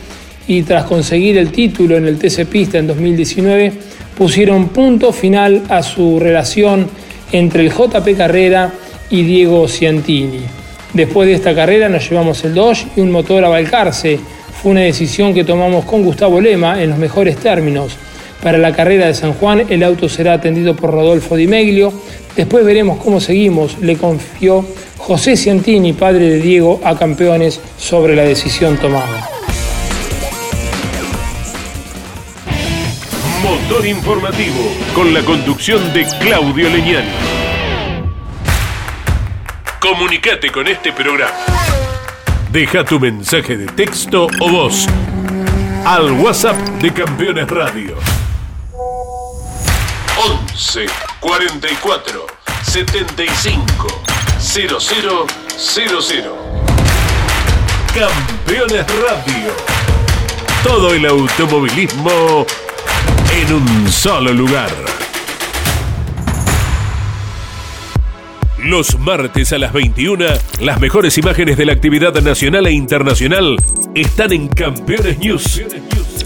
y 0.48 0.62
tras 0.62 0.84
conseguir 0.84 1.40
el 1.40 1.52
título 1.52 1.98
en 1.98 2.06
el 2.06 2.20
TC 2.20 2.46
Pista 2.46 2.78
en 2.78 2.86
2019, 2.86 3.74
pusieron 4.16 4.70
punto 4.70 5.12
final 5.12 5.64
a 5.70 5.82
su 5.82 6.20
relación 6.20 6.88
entre 7.32 7.64
el 7.64 7.72
JP 7.72 8.16
Carrera 8.16 8.72
y 9.10 9.24
Diego 9.24 9.68
Ciantini. 9.68 10.63
Después 10.94 11.28
de 11.28 11.34
esta 11.34 11.56
carrera 11.56 11.90
nos 11.90 12.08
llevamos 12.08 12.44
el 12.46 12.54
Dodge 12.54 12.86
y 12.96 13.02
un 13.02 13.12
motor 13.12 13.44
a 13.44 13.50
Balcarce. 13.50 14.20
Fue 14.62 14.72
una 14.72 14.82
decisión 14.82 15.34
que 15.34 15.44
tomamos 15.44 15.86
con 15.86 16.04
Gustavo 16.04 16.40
Lema 16.40 16.82
en 16.84 16.92
los 16.92 17.00
mejores 17.00 17.38
términos. 17.38 17.98
Para 18.44 18.60
la 18.60 18.74
carrera 18.74 19.08
de 19.08 19.16
San 19.16 19.34
Juan 19.34 19.64
el 19.70 19.82
auto 19.84 20.08
será 20.08 20.34
atendido 20.34 20.76
por 20.76 20.92
Rodolfo 20.92 21.36
Di 21.36 21.48
Meglio. 21.48 21.92
Después 22.36 22.64
veremos 22.64 23.02
cómo 23.04 23.20
seguimos, 23.20 23.80
le 23.80 23.96
confió 23.96 24.64
José 24.98 25.36
Ciantini, 25.36 25.94
padre 25.94 26.30
de 26.30 26.40
Diego, 26.40 26.80
a 26.84 26.96
campeones 26.96 27.60
sobre 27.78 28.16
la 28.16 28.24
decisión 28.24 28.78
tomada. 28.78 29.30
Motor 33.42 33.86
informativo 33.88 34.72
con 34.94 35.14
la 35.14 35.22
conducción 35.24 35.92
de 35.94 36.06
Claudio 36.20 36.70
Leñani. 36.70 37.43
Comunicate 39.84 40.50
con 40.50 40.66
este 40.66 40.94
programa. 40.94 41.34
Deja 42.50 42.86
tu 42.86 43.02
mensaje 43.02 43.58
de 43.58 43.66
texto 43.66 44.30
o 44.40 44.50
voz 44.50 44.88
al 45.84 46.10
WhatsApp 46.14 46.56
de 46.80 46.94
Campeones 46.94 47.50
Radio. 47.50 47.98
11 50.56 50.86
44 51.20 52.26
75 52.62 54.04
0000. 54.40 56.32
Campeones 57.94 58.86
Radio. 58.88 59.54
Todo 60.64 60.94
el 60.94 61.06
automovilismo 61.08 62.46
en 63.34 63.54
un 63.54 63.92
solo 63.92 64.32
lugar. 64.32 64.93
Los 68.64 68.98
martes 68.98 69.52
a 69.52 69.58
las 69.58 69.74
21, 69.74 70.26
las 70.62 70.80
mejores 70.80 71.18
imágenes 71.18 71.58
de 71.58 71.66
la 71.66 71.74
actividad 71.74 72.14
nacional 72.22 72.66
e 72.66 72.72
internacional 72.72 73.58
están 73.94 74.32
en 74.32 74.48
Campeones 74.48 75.20
News. 75.20 75.62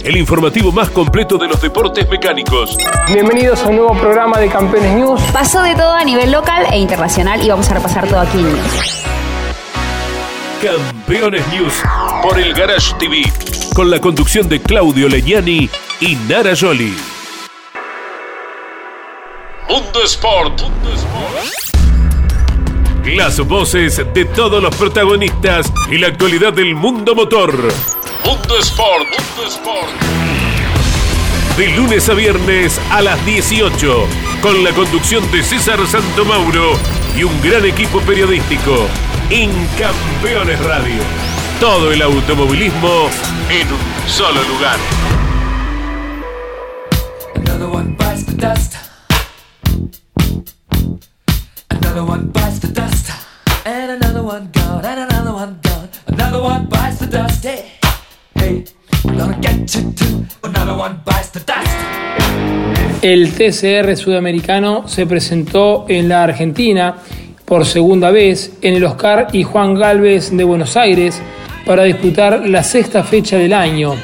El 0.04 0.18
informativo 0.18 0.72
más 0.72 0.92
completo 0.92 1.40
de 1.40 1.48
los 1.48 1.60
deportes 1.60 2.08
mecánicos. 2.08 2.78
Bienvenidos 3.12 3.64
a 3.64 3.70
un 3.70 3.78
nuevo 3.78 3.98
programa 3.98 4.38
de 4.38 4.50
Campeones 4.50 4.94
News. 4.94 5.20
Pasó 5.34 5.64
de 5.64 5.74
todo 5.74 5.94
a 5.94 6.04
nivel 6.04 6.32
local 6.32 6.68
e 6.72 6.78
internacional 6.78 7.44
y 7.44 7.50
vamos 7.50 7.72
a 7.72 7.74
repasar 7.74 8.08
todo 8.08 8.20
aquí 8.20 8.38
en 8.38 8.54
News. 8.54 9.04
Campeones 10.62 11.48
News 11.48 11.74
por 12.22 12.38
el 12.38 12.54
Garage 12.54 12.94
TV, 13.00 13.24
con 13.74 13.90
la 13.90 14.00
conducción 14.00 14.48
de 14.48 14.62
Claudio 14.62 15.10
Legnani 15.10 15.68
y 16.02 16.16
Nara 16.30 16.54
Joli. 16.56 16.96
Mundo 19.68 20.04
Sport. 20.04 20.62
Las 23.16 23.40
voces 23.40 24.02
de 24.14 24.26
todos 24.26 24.62
los 24.62 24.76
protagonistas 24.76 25.72
y 25.90 25.98
la 25.98 26.08
actualidad 26.08 26.52
del 26.52 26.76
mundo 26.76 27.16
motor. 27.16 27.54
Mundo 28.26 28.60
Sport. 28.60 29.08
Mundo 29.08 29.48
Sport. 29.48 29.88
De 31.58 31.70
lunes 31.70 32.10
a 32.10 32.14
viernes 32.14 32.82
a 32.92 33.02
las 33.02 33.26
18, 33.26 34.08
con 34.42 34.62
la 34.62 34.72
conducción 34.72 35.32
de 35.32 35.42
César 35.42 35.80
Santomauro 35.88 36.74
y 37.18 37.24
un 37.24 37.42
gran 37.42 37.66
equipo 37.66 38.02
periodístico. 38.02 38.88
En 39.30 39.52
Campeones 39.80 40.60
Radio. 40.66 41.02
Todo 41.62 41.94
el 41.94 42.02
automovilismo 42.02 43.10
en 43.50 43.68
un 43.68 44.10
solo 44.10 44.44
lugar. 44.44 44.78
Another 51.98 52.12
one 52.12 52.32
bites 52.32 52.60
the 52.60 52.68
dust. 52.68 53.10
And 53.66 53.90
another 53.90 54.22
one 54.22 54.52
gone. 54.52 54.86
And 54.86 55.00
another 55.00 55.34
one 55.34 55.60
gone. 55.64 55.90
Another 56.06 56.44
one 56.44 56.68
bites 56.68 57.00
the 57.00 57.08
dust. 57.08 57.44
Hey, 58.36 58.66
gonna 59.04 59.36
get. 59.42 59.76
Another 60.44 60.78
one 60.78 61.02
bites 61.04 61.32
the 61.32 61.40
dust. 61.40 61.76
El 63.02 63.34
TCR 63.34 63.96
sudamericano 63.98 64.88
se 64.88 65.08
presentó 65.08 65.88
en 65.90 66.08
la 66.08 66.22
Argentina 66.22 66.98
por 67.44 67.66
segunda 67.66 68.12
vez 68.12 68.52
en 68.62 68.76
el 68.76 68.84
Oscar 68.84 69.30
y 69.34 69.42
Juan 69.42 69.74
Galvez 69.74 70.30
de 70.30 70.44
Buenos 70.44 70.78
Aires 70.78 71.20
para 71.66 71.82
disputar 71.82 72.48
la 72.48 72.62
sexta 72.62 73.04
fecha 73.04 73.40
del 73.40 73.54
año. 73.54 73.96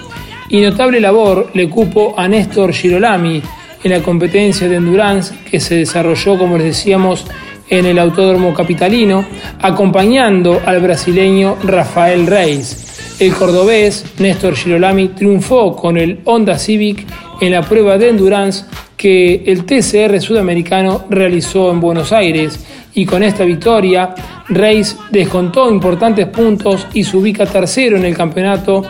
Y 0.49 0.62
notable 0.62 0.99
labor 0.99 1.51
le 1.53 1.69
cupo 1.69 2.15
a 2.17 2.27
Néstor 2.27 2.73
Girolami 2.73 3.39
en 3.84 3.91
la 3.91 3.99
competencia 3.99 4.67
de 4.67 4.77
endurance 4.77 5.36
que 5.51 5.60
se 5.60 5.75
desarrolló, 5.75 6.39
como 6.39 6.58
les 6.58 6.67
decíamos, 6.67 7.27
en 7.69 7.86
el 7.86 7.99
Autódromo 7.99 8.54
Capitalino, 8.54 9.26
acompañando 9.62 10.62
al 10.65 10.82
brasileño 10.82 11.58
Rafael 11.63 12.28
Reis. 12.28 13.15
El 13.19 13.34
cordobés 13.34 14.06
Néstor 14.19 14.56
Girolami 14.56 15.10
triunfó 15.10 15.76
con 15.76 15.97
el 15.97 16.19
Honda 16.26 16.58
Civic 16.58 17.06
en 17.41 17.52
la 17.52 17.62
prueba 17.62 17.97
de 17.97 18.10
endurance 18.10 18.65
que 18.97 19.43
el 19.45 19.65
TCR 19.65 20.19
sudamericano 20.21 21.06
realizó 21.10 21.71
en 21.71 21.80
Buenos 21.80 22.12
Aires 22.12 22.60
y 22.95 23.06
con 23.06 23.23
esta 23.23 23.43
victoria 23.43 24.13
Reis 24.49 24.97
descontó 25.12 25.69
importantes 25.69 26.28
puntos 26.28 26.88
y 26.93 27.04
se 27.04 27.17
ubica 27.17 27.45
tercero 27.45 27.97
en 27.97 28.06
el 28.06 28.15
campeonato 28.15 28.84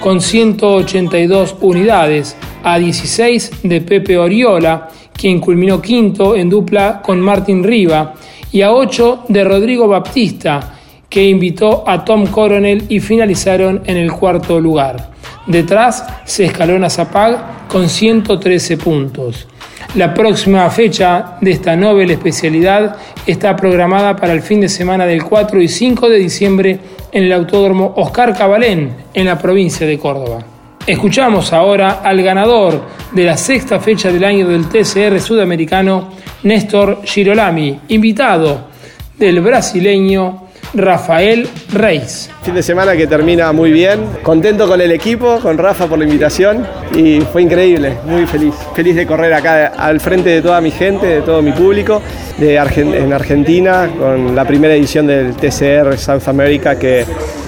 con 0.00 0.20
182 0.20 1.56
unidades, 1.60 2.36
a 2.62 2.78
16 2.78 3.62
de 3.62 3.80
Pepe 3.80 4.18
Oriola, 4.18 4.88
quien 5.16 5.40
culminó 5.40 5.80
quinto 5.80 6.36
en 6.36 6.50
dupla 6.50 7.00
con 7.02 7.20
Martín 7.20 7.64
Riva, 7.64 8.14
y 8.52 8.62
a 8.62 8.72
8 8.72 9.24
de 9.28 9.44
Rodrigo 9.44 9.88
Baptista, 9.88 10.74
que 11.08 11.28
invitó 11.28 11.84
a 11.86 12.04
Tom 12.04 12.26
Coronel 12.26 12.84
y 12.88 13.00
finalizaron 13.00 13.82
en 13.86 13.96
el 13.96 14.12
cuarto 14.12 14.60
lugar. 14.60 15.10
Detrás 15.46 16.04
se 16.24 16.46
escalona 16.46 16.88
Zapag 16.88 17.66
con 17.68 17.88
113 17.88 18.76
puntos. 18.76 19.46
La 19.94 20.12
próxima 20.12 20.68
fecha 20.70 21.36
de 21.40 21.52
esta 21.52 21.76
novel 21.76 22.10
especialidad 22.10 22.96
está 23.26 23.54
programada 23.54 24.16
para 24.16 24.32
el 24.32 24.42
fin 24.42 24.60
de 24.60 24.68
semana 24.68 25.06
del 25.06 25.22
4 25.22 25.60
y 25.60 25.68
5 25.68 26.08
de 26.08 26.18
diciembre 26.18 26.78
en 27.12 27.24
el 27.24 27.32
Autódromo 27.32 27.92
Oscar 27.96 28.36
Cabalén, 28.36 28.92
en 29.12 29.26
la 29.26 29.38
provincia 29.38 29.86
de 29.86 29.98
Córdoba. 29.98 30.53
Escuchamos 30.86 31.54
ahora 31.54 32.02
al 32.04 32.22
ganador 32.22 32.82
de 33.12 33.24
la 33.24 33.38
sexta 33.38 33.80
fecha 33.80 34.12
del 34.12 34.22
año 34.22 34.46
del 34.46 34.68
TCR 34.68 35.18
sudamericano, 35.18 36.10
Néstor 36.42 37.00
Girolami, 37.04 37.80
invitado 37.88 38.68
del 39.18 39.40
brasileño 39.40 40.48
Rafael 40.74 41.48
Reis. 41.72 42.30
Fin 42.42 42.54
de 42.54 42.62
semana 42.62 42.94
que 42.94 43.06
termina 43.06 43.50
muy 43.52 43.72
bien, 43.72 44.00
contento 44.22 44.68
con 44.68 44.78
el 44.78 44.92
equipo, 44.92 45.38
con 45.40 45.56
Rafa 45.56 45.86
por 45.86 45.98
la 45.98 46.04
invitación 46.04 46.66
y 46.94 47.20
fue 47.20 47.40
increíble, 47.40 47.96
muy 48.04 48.26
feliz. 48.26 48.54
Feliz 48.74 48.94
de 48.94 49.06
correr 49.06 49.32
acá 49.32 49.68
al 49.68 50.00
frente 50.00 50.28
de 50.28 50.42
toda 50.42 50.60
mi 50.60 50.70
gente, 50.70 51.06
de 51.06 51.22
todo 51.22 51.40
mi 51.40 51.52
público, 51.52 52.02
de 52.36 52.56
en 52.56 53.10
Argentina, 53.10 53.88
con 53.98 54.34
la 54.34 54.44
primera 54.44 54.74
edición 54.74 55.06
del 55.06 55.34
TCR 55.34 55.96
South 55.96 56.28
America 56.28 56.78
que 56.78 57.06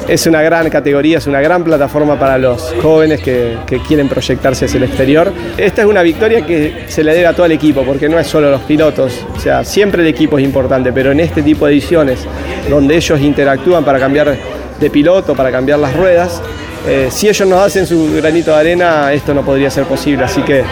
es 0.09 0.27
una 0.27 0.43
gran 0.43 0.69
categoría, 0.71 1.19
es 1.19 1.27
una 1.27 1.41
gran 1.41 1.65
plataforma 1.65 2.19
para 2.19 2.39
los 2.39 2.75
jóvenes 2.81 3.21
que, 3.21 3.57
quieren 3.87 4.09
proyectarse 4.09 4.65
hacia 4.65 4.79
el 4.79 4.85
exterior. 4.85 5.33
Esta 5.57 5.83
es 5.83 5.89
una 5.89 6.03
victoria 6.03 6.45
que 6.45 6.85
se 6.89 7.05
le 7.05 7.15
debe 7.15 7.27
a 7.27 7.33
todo 7.33 7.47
el 7.47 7.53
equipo, 7.53 7.83
porque 7.85 8.09
no 8.09 8.19
es 8.19 8.27
solo 8.27 8.51
los 8.51 8.63
pilotos, 8.63 9.25
o 9.35 9.39
sea, 9.39 9.65
siempre 9.65 10.03
el 10.03 10.09
equipo 10.09 10.39
es 10.39 10.45
importante, 10.45 10.93
pero 10.93 11.13
en 11.13 11.21
este 11.21 11.43
tipo 11.43 11.67
de 11.67 11.73
ediciones, 11.73 12.21
donde 12.69 12.97
ellos 12.97 13.21
interactúan 13.21 13.85
para 13.85 13.99
cambiar 13.99 14.37
de 14.81 14.91
piloto, 14.91 15.35
para 15.35 15.51
cambiar 15.51 15.79
las 15.79 15.95
ruedas, 15.95 16.43
eh, 16.89 17.09
si 17.11 17.29
ellos 17.29 17.49
nos 17.49 17.61
hacen 17.61 17.85
su 17.87 18.13
granito 18.15 18.53
de 18.53 18.57
arena, 18.57 19.13
esto 19.13 19.35
no 19.35 19.45
podría 19.45 19.71
ser 19.71 19.85
posible. 19.85 20.25
Así 20.25 20.43
que 20.43 20.63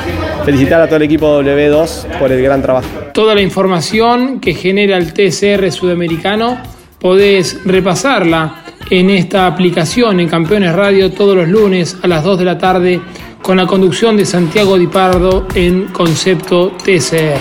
felicitar 0.45 0.81
a 0.81 0.87
todo 0.87 0.97
el 0.97 1.03
equipo 1.03 1.43
W2 1.43 2.19
por 2.19 2.31
el 2.31 2.41
gran 2.41 2.63
trabajo. 2.63 2.87
Toda 3.13 3.35
la 3.35 3.41
información 3.41 4.39
que 4.39 4.55
genera 4.55 4.97
el 4.97 5.13
TCR 5.13 5.73
sudamericano 5.73 6.59
podés 7.01 7.65
repasarla 7.65 8.64
en 8.91 9.11
esta 9.11 9.47
aplicación 9.47 10.21
en 10.21 10.29
Campeones 10.29 10.75
Radio 10.75 11.11
todos 11.11 11.37
los 11.37 11.49
lunes 11.49 11.97
a 12.03 12.07
las 12.07 12.23
2 12.23 12.39
de 12.39 12.45
la 12.45 12.59
tarde 12.59 13.01
con 13.41 13.57
la 13.57 13.67
conducción 13.67 14.17
de 14.17 14.25
Santiago 14.25 14.79
Di 14.79 14.87
Pardo 14.87 15.47
en 15.55 15.87
concepto 15.87 16.73
TCR. 16.83 17.39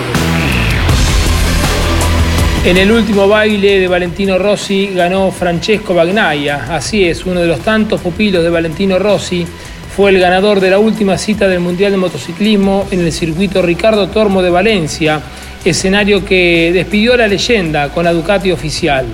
En 2.64 2.76
el 2.78 2.90
último 2.90 3.28
baile 3.28 3.78
de 3.78 3.88
Valentino 3.88 4.38
Rossi 4.38 4.90
ganó 4.94 5.30
Francesco 5.30 5.94
Bagnaia. 5.94 6.66
Así 6.74 7.04
es, 7.04 7.26
uno 7.26 7.40
de 7.40 7.46
los 7.46 7.60
tantos 7.60 8.00
pupilos 8.00 8.42
de 8.42 8.48
Valentino 8.48 8.98
Rossi 8.98 9.46
fue 9.94 10.10
el 10.10 10.18
ganador 10.18 10.60
de 10.60 10.70
la 10.70 10.78
última 10.78 11.18
cita 11.18 11.46
del 11.46 11.60
Mundial 11.60 11.92
de 11.92 11.98
Motociclismo 11.98 12.86
en 12.90 13.00
el 13.00 13.12
circuito 13.12 13.60
Ricardo 13.60 14.08
Tormo 14.08 14.42
de 14.42 14.50
Valencia, 14.50 15.20
escenario 15.64 16.24
que 16.24 16.70
despidió 16.72 17.14
a 17.14 17.18
la 17.18 17.28
leyenda 17.28 17.90
con 17.90 18.04
la 18.04 18.12
Ducati 18.12 18.50
oficial. 18.50 19.06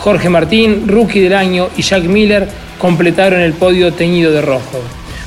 Jorge 0.00 0.30
Martín, 0.30 0.88
rookie 0.88 1.20
del 1.20 1.34
año, 1.34 1.68
y 1.76 1.82
Jack 1.82 2.04
Miller 2.04 2.48
completaron 2.78 3.40
el 3.40 3.52
podio 3.52 3.92
teñido 3.92 4.32
de 4.32 4.40
rojo. 4.40 4.80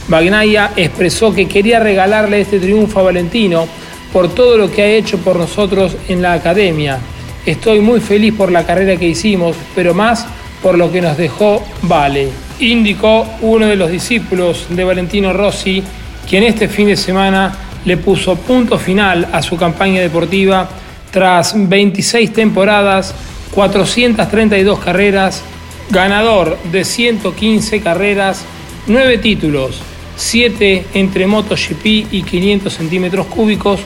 Bagnaia 0.07 0.71
expresó 0.76 1.32
que 1.32 1.47
quería 1.47 1.80
regalarle 1.80 2.41
este 2.41 2.59
triunfo 2.59 2.99
a 2.99 3.03
Valentino 3.03 3.67
por 4.11 4.34
todo 4.34 4.57
lo 4.57 4.71
que 4.71 4.82
ha 4.82 4.88
hecho 4.88 5.19
por 5.19 5.38
nosotros 5.38 5.95
en 6.09 6.24
la 6.24 6.34
academia. 6.34 6.97
Estoy 7.45 7.82
muy 7.82 7.99
feliz 7.99 8.34
por 8.34 8.51
la 8.51 8.65
carrera 8.65 8.97
que 8.97 9.07
hicimos, 9.07 9.55
pero 9.76 9.93
más 9.93 10.26
por 10.63 10.78
lo 10.78 10.91
que 10.91 11.01
nos 11.01 11.17
dejó 11.17 11.63
Vale. 11.84 12.30
Indicó 12.59 13.28
uno 13.41 13.67
de 13.67 13.76
los 13.76 13.91
discípulos 13.91 14.65
de 14.69 14.84
Valentino 14.84 15.34
Rossi, 15.34 15.84
quien 16.28 16.43
este 16.43 16.67
fin 16.67 16.88
de 16.88 16.97
semana 16.97 17.55
le 17.86 17.97
puso 17.97 18.38
punto 18.38 18.80
final 18.80 19.28
a 19.32 19.41
su 19.43 19.55
campaña 19.55 20.01
deportiva 20.01 20.67
tras 21.11 21.53
26 21.55 22.34
temporadas, 22.34 23.13
432 23.54 24.80
carreras, 24.80 25.41
ganador 25.89 26.58
de 26.72 26.84
115 26.84 27.82
carreras, 27.82 28.43
9 28.88 29.18
títulos, 29.20 29.80
7 30.16 30.86
entre 30.93 31.28
MotoGP 31.28 31.86
y 32.12 32.24
500 32.24 32.74
centímetros 32.74 33.28
cúbicos, 33.28 33.80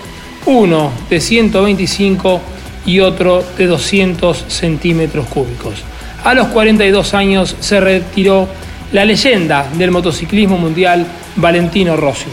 1 0.46 0.92
de 1.10 1.20
125 1.20 2.42
y 2.86 3.00
otro 3.02 3.44
de 3.58 3.68
200 3.68 4.46
centímetros 4.48 5.28
cúbicos. 5.28 5.76
A 6.24 6.34
los 6.34 6.48
42 6.48 7.14
años 7.14 7.56
se 7.60 7.80
retiró 7.80 8.48
la 8.94 9.06
leyenda 9.06 9.70
del 9.78 9.92
motociclismo 9.92 10.58
mundial, 10.58 11.06
Valentino 11.36 11.98
Rossi. 11.98 12.28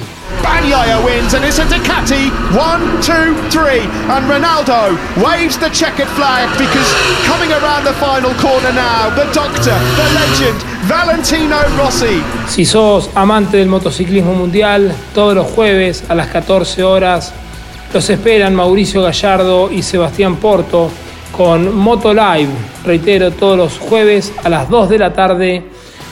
Bagnaia 0.65 1.05
wins 1.05 1.35
and 1.35 1.45
it's 1.45 1.59
a 1.59 1.65
Ducati. 1.65 2.31
One, 2.57 2.81
two, 3.03 3.37
three. 3.51 3.85
And 4.09 4.25
Ronaldo 4.31 4.97
waves 5.23 5.59
the 5.59 5.69
checkered 5.69 6.09
flag 6.17 6.49
because 6.57 6.89
coming 7.27 7.53
around 7.53 7.85
the 7.85 7.93
final 7.95 8.33
corner 8.41 8.73
now, 8.73 9.11
the 9.11 9.31
doctor, 9.35 9.77
the 9.97 10.07
legend, 10.15 10.59
Valentino 10.89 11.61
Rossi. 11.77 12.23
Si 12.49 12.65
sos 12.65 13.11
amante 13.15 13.59
del 13.59 13.69
motociclismo 13.69 14.33
mundial, 14.33 14.95
todos 15.15 15.35
los 15.35 15.47
jueves 15.49 16.05
a 16.09 16.15
las 16.15 16.29
14 16.29 16.83
horas 16.83 17.35
los 17.93 18.09
esperan 18.09 18.55
Mauricio 18.55 19.03
Gallardo 19.03 19.71
y 19.71 19.83
Sebastián 19.83 20.37
Porto 20.37 20.91
con 21.37 21.77
Moto 21.77 22.15
Live, 22.15 22.51
reitero, 22.85 23.33
todos 23.33 23.59
los 23.59 23.79
jueves 23.79 24.33
a 24.43 24.49
las 24.49 24.71
2 24.71 24.89
de 24.89 24.99
la 24.99 25.13
tarde, 25.13 25.63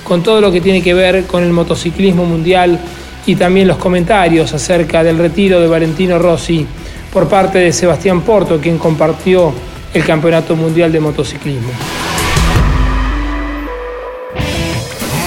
con 0.04 0.22
todo 0.22 0.40
lo 0.40 0.52
que 0.52 0.60
tiene 0.60 0.82
que 0.82 0.94
ver 0.94 1.24
con 1.24 1.42
el 1.42 1.52
motociclismo 1.52 2.24
mundial 2.24 2.78
y 3.26 3.36
también 3.36 3.68
los 3.68 3.76
comentarios 3.76 4.52
acerca 4.52 5.02
del 5.04 5.18
retiro 5.18 5.60
de 5.60 5.68
Valentino 5.68 6.18
Rossi 6.18 6.66
por 7.12 7.28
parte 7.28 7.58
de 7.58 7.72
Sebastián 7.72 8.22
Porto, 8.22 8.58
quien 8.60 8.78
compartió 8.78 9.52
el 9.94 10.04
Campeonato 10.04 10.56
Mundial 10.56 10.90
de 10.90 11.00
Motociclismo. 11.00 11.70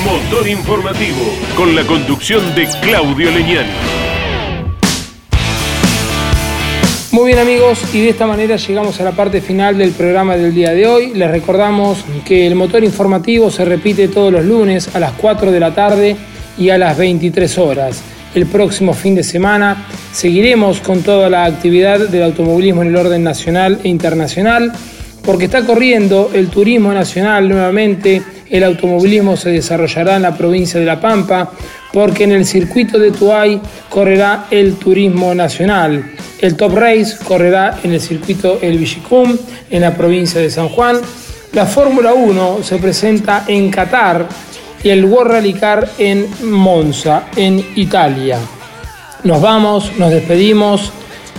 Motor 0.04 0.48
informativo, 0.48 1.34
con 1.56 1.76
la 1.76 1.84
conducción 1.84 2.56
de 2.56 2.68
Claudio 2.82 3.32
Leñán. 3.32 3.66
Muy 7.12 7.28
bien 7.28 7.40
amigos, 7.40 7.80
y 7.94 8.02
de 8.02 8.10
esta 8.10 8.28
manera 8.28 8.58
llegamos 8.58 9.00
a 9.00 9.06
la 9.06 9.12
parte 9.12 9.40
final 9.40 9.78
del 9.78 9.92
programa 9.92 10.36
del 10.36 10.54
día 10.54 10.72
de 10.72 10.86
hoy. 10.86 11.14
Les 11.14 11.32
recordamos 11.32 12.04
que 12.26 12.46
el 12.46 12.56
motor 12.56 12.84
informativo 12.84 13.50
se 13.50 13.64
repite 13.64 14.10
todos 14.10 14.34
los 14.34 14.44
lunes 14.44 14.94
a 14.94 15.00
las 15.00 15.14
4 15.14 15.52
de 15.52 15.60
la 15.60 15.74
tarde 15.74 16.18
y 16.58 16.70
a 16.70 16.78
las 16.78 16.98
23 16.98 17.58
horas. 17.58 18.02
El 18.34 18.48
próximo 18.48 18.94
fin 18.94 19.16
de 19.16 19.24
semana 19.24 19.88
seguiremos 20.12 20.82
con 20.82 21.02
toda 21.04 21.30
la 21.30 21.46
actividad 21.46 22.00
del 22.10 22.24
automovilismo 22.24 22.82
en 22.82 22.90
el 22.90 22.98
orden 22.98 23.24
nacional 23.24 23.80
e 23.84 23.88
internacional, 23.88 24.74
porque 25.24 25.46
está 25.46 25.66
corriendo 25.66 26.32
el 26.34 26.50
turismo 26.50 26.94
nacional 26.94 27.48
nuevamente, 27.48 28.22
el 28.50 28.64
automovilismo 28.64 29.38
se 29.38 29.50
desarrollará 29.50 30.18
en 30.18 30.22
la 30.22 30.38
provincia 30.38 30.80
de 30.80 30.86
La 30.86 31.00
Pampa, 31.00 31.52
porque 31.92 32.26
en 32.26 32.34
el 32.34 32.46
circuito 32.46 33.00
de 33.00 33.12
Tuay 33.12 33.60
correrá 33.90 34.48
el 34.52 34.76
turismo 34.76 35.34
nacional. 35.34 36.12
El 36.40 36.56
Top 36.56 36.76
Race 36.76 37.16
correrá 37.24 37.80
en 37.84 37.94
el 37.94 38.02
circuito 38.02 38.60
El 38.62 38.78
Villicum, 38.78 39.36
en 39.72 39.82
la 39.82 39.96
provincia 39.96 40.42
de 40.42 40.50
San 40.50 40.68
Juan. 40.68 40.98
La 41.54 41.66
Fórmula 41.66 42.14
1 42.14 42.60
se 42.64 42.78
presenta 42.78 43.46
en 43.48 43.72
Qatar 43.72 44.28
y 44.86 44.90
el 44.92 45.04
World 45.04 45.32
Rally 45.32 45.54
Car 45.54 45.90
en 45.98 46.28
Monza, 46.44 47.26
en 47.36 47.66
Italia. 47.76 48.38
Nos 49.24 49.42
vamos, 49.42 49.92
nos 49.98 50.12
despedimos. 50.12 50.92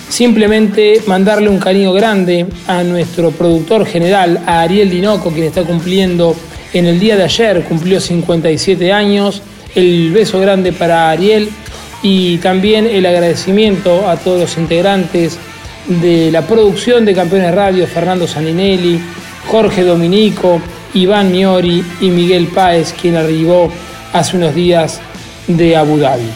Simplemente 0.08 1.00
mandarle 1.06 1.48
un 1.48 1.60
cariño 1.60 1.92
grande 1.92 2.46
a 2.66 2.82
nuestro 2.82 3.30
productor 3.30 3.86
general, 3.86 4.42
a 4.46 4.62
Ariel 4.62 4.90
Dinoco, 4.90 5.30
quien 5.30 5.46
está 5.46 5.62
cumpliendo 5.62 6.34
en 6.72 6.86
el 6.86 6.98
día 6.98 7.16
de 7.16 7.22
ayer, 7.22 7.62
cumplió 7.62 8.00
57 8.00 8.92
años. 8.92 9.40
El 9.76 10.10
beso 10.10 10.40
grande 10.40 10.72
para 10.72 11.10
Ariel 11.10 11.48
y 12.02 12.38
también 12.38 12.86
el 12.86 13.06
agradecimiento 13.06 14.08
a 14.08 14.16
todos 14.16 14.40
los 14.40 14.58
integrantes 14.58 15.38
de 15.86 16.32
la 16.32 16.42
producción 16.42 17.04
de 17.04 17.14
Campeones 17.14 17.54
Radio, 17.54 17.86
Fernando 17.86 18.26
Saninelli, 18.26 19.00
Jorge 19.46 19.84
Dominico, 19.84 20.60
Iván 20.96 21.30
Miori 21.30 21.84
y 22.00 22.10
Miguel 22.10 22.48
Páez, 22.48 22.94
quien 22.94 23.16
arribó 23.16 23.70
hace 24.12 24.36
unos 24.36 24.54
días 24.54 25.00
de 25.46 25.76
Abu 25.76 25.98
Dhabi. 25.98 26.28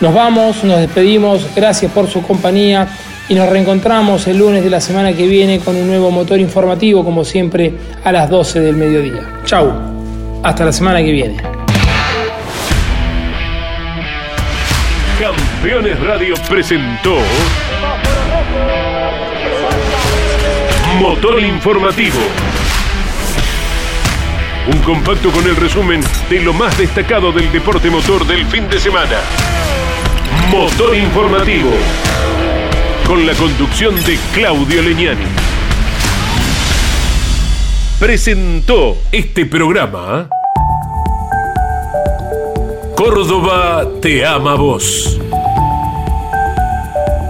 Nos 0.00 0.14
vamos, 0.14 0.64
nos 0.64 0.80
despedimos, 0.80 1.46
gracias 1.54 1.92
por 1.92 2.08
su 2.08 2.22
compañía 2.22 2.88
y 3.28 3.34
nos 3.34 3.48
reencontramos 3.48 4.26
el 4.26 4.38
lunes 4.38 4.64
de 4.64 4.70
la 4.70 4.80
semana 4.80 5.12
que 5.12 5.26
viene 5.26 5.58
con 5.58 5.76
un 5.76 5.86
nuevo 5.86 6.10
motor 6.10 6.40
informativo, 6.40 7.04
como 7.04 7.24
siempre, 7.24 7.74
a 8.04 8.10
las 8.10 8.30
12 8.30 8.60
del 8.60 8.76
mediodía. 8.76 9.40
Chau, 9.44 9.70
hasta 10.42 10.64
la 10.64 10.72
semana 10.72 11.02
que 11.02 11.12
viene. 11.12 11.36
Campeones 15.20 16.00
Radio 16.00 16.34
presentó 16.48 17.16
Motor 21.00 21.42
Informativo. 21.42 22.20
Un 24.68 24.78
compacto 24.82 25.30
con 25.30 25.46
el 25.46 25.56
resumen 25.56 26.00
de 26.28 26.40
lo 26.40 26.52
más 26.52 26.76
destacado 26.76 27.30
del 27.30 27.52
deporte 27.52 27.88
motor 27.88 28.26
del 28.26 28.44
fin 28.46 28.68
de 28.68 28.80
semana. 28.80 29.20
Motor 30.50 30.96
Informativo. 30.96 31.70
con 33.06 33.24
la 33.24 33.34
conducción 33.34 33.94
de 34.04 34.18
Claudio 34.34 34.82
Leñani. 34.82 35.26
Presentó 38.00 38.98
este 39.12 39.46
programa 39.46 40.28
Córdoba 42.96 43.86
te 44.00 44.26
ama 44.26 44.54
vos. 44.54 45.20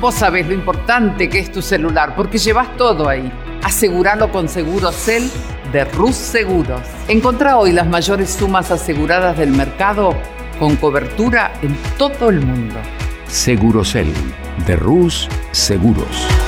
Vos 0.00 0.14
sabés 0.14 0.46
lo 0.46 0.52
importante 0.52 1.28
que 1.28 1.38
es 1.38 1.50
tu 1.50 1.62
celular 1.62 2.14
porque 2.14 2.36
llevas 2.36 2.76
todo 2.76 3.08
ahí. 3.08 3.32
Aseguralo 3.62 4.30
con 4.30 4.48
Segurocel 4.48 5.30
de 5.72 5.84
Rus 5.86 6.14
Seguros. 6.14 6.82
Encontrá 7.08 7.56
hoy 7.56 7.72
las 7.72 7.86
mayores 7.86 8.30
sumas 8.30 8.70
aseguradas 8.70 9.38
del 9.38 9.50
mercado 9.50 10.14
con 10.58 10.76
cobertura 10.76 11.52
en 11.62 11.74
todo 11.96 12.28
el 12.28 12.40
mundo. 12.40 12.76
Segurocel 13.26 14.12
de 14.66 14.76
Rus 14.76 15.28
Seguros. 15.52 16.45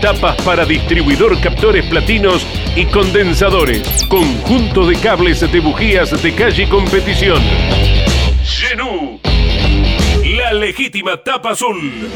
Tapas 0.00 0.36
para 0.42 0.64
distribuidor 0.64 1.40
captores 1.40 1.84
platinos 1.86 2.46
y 2.76 2.86
condensadores. 2.86 4.06
Conjunto 4.08 4.86
de 4.86 4.96
cables 4.96 5.40
de 5.40 5.60
bujías 5.60 6.22
de 6.22 6.34
calle 6.34 6.68
competición. 6.68 7.42
Genú. 8.44 9.20
La 10.36 10.52
legítima 10.52 11.16
tapa 11.16 11.50
azul. 11.50 12.08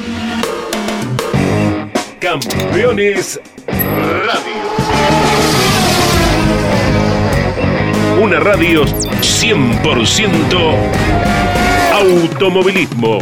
Campeones 2.20 3.40
Radio. 3.66 4.62
Una 8.22 8.38
radio 8.38 8.84
100% 8.84 11.12
automovilismo. 11.92 13.18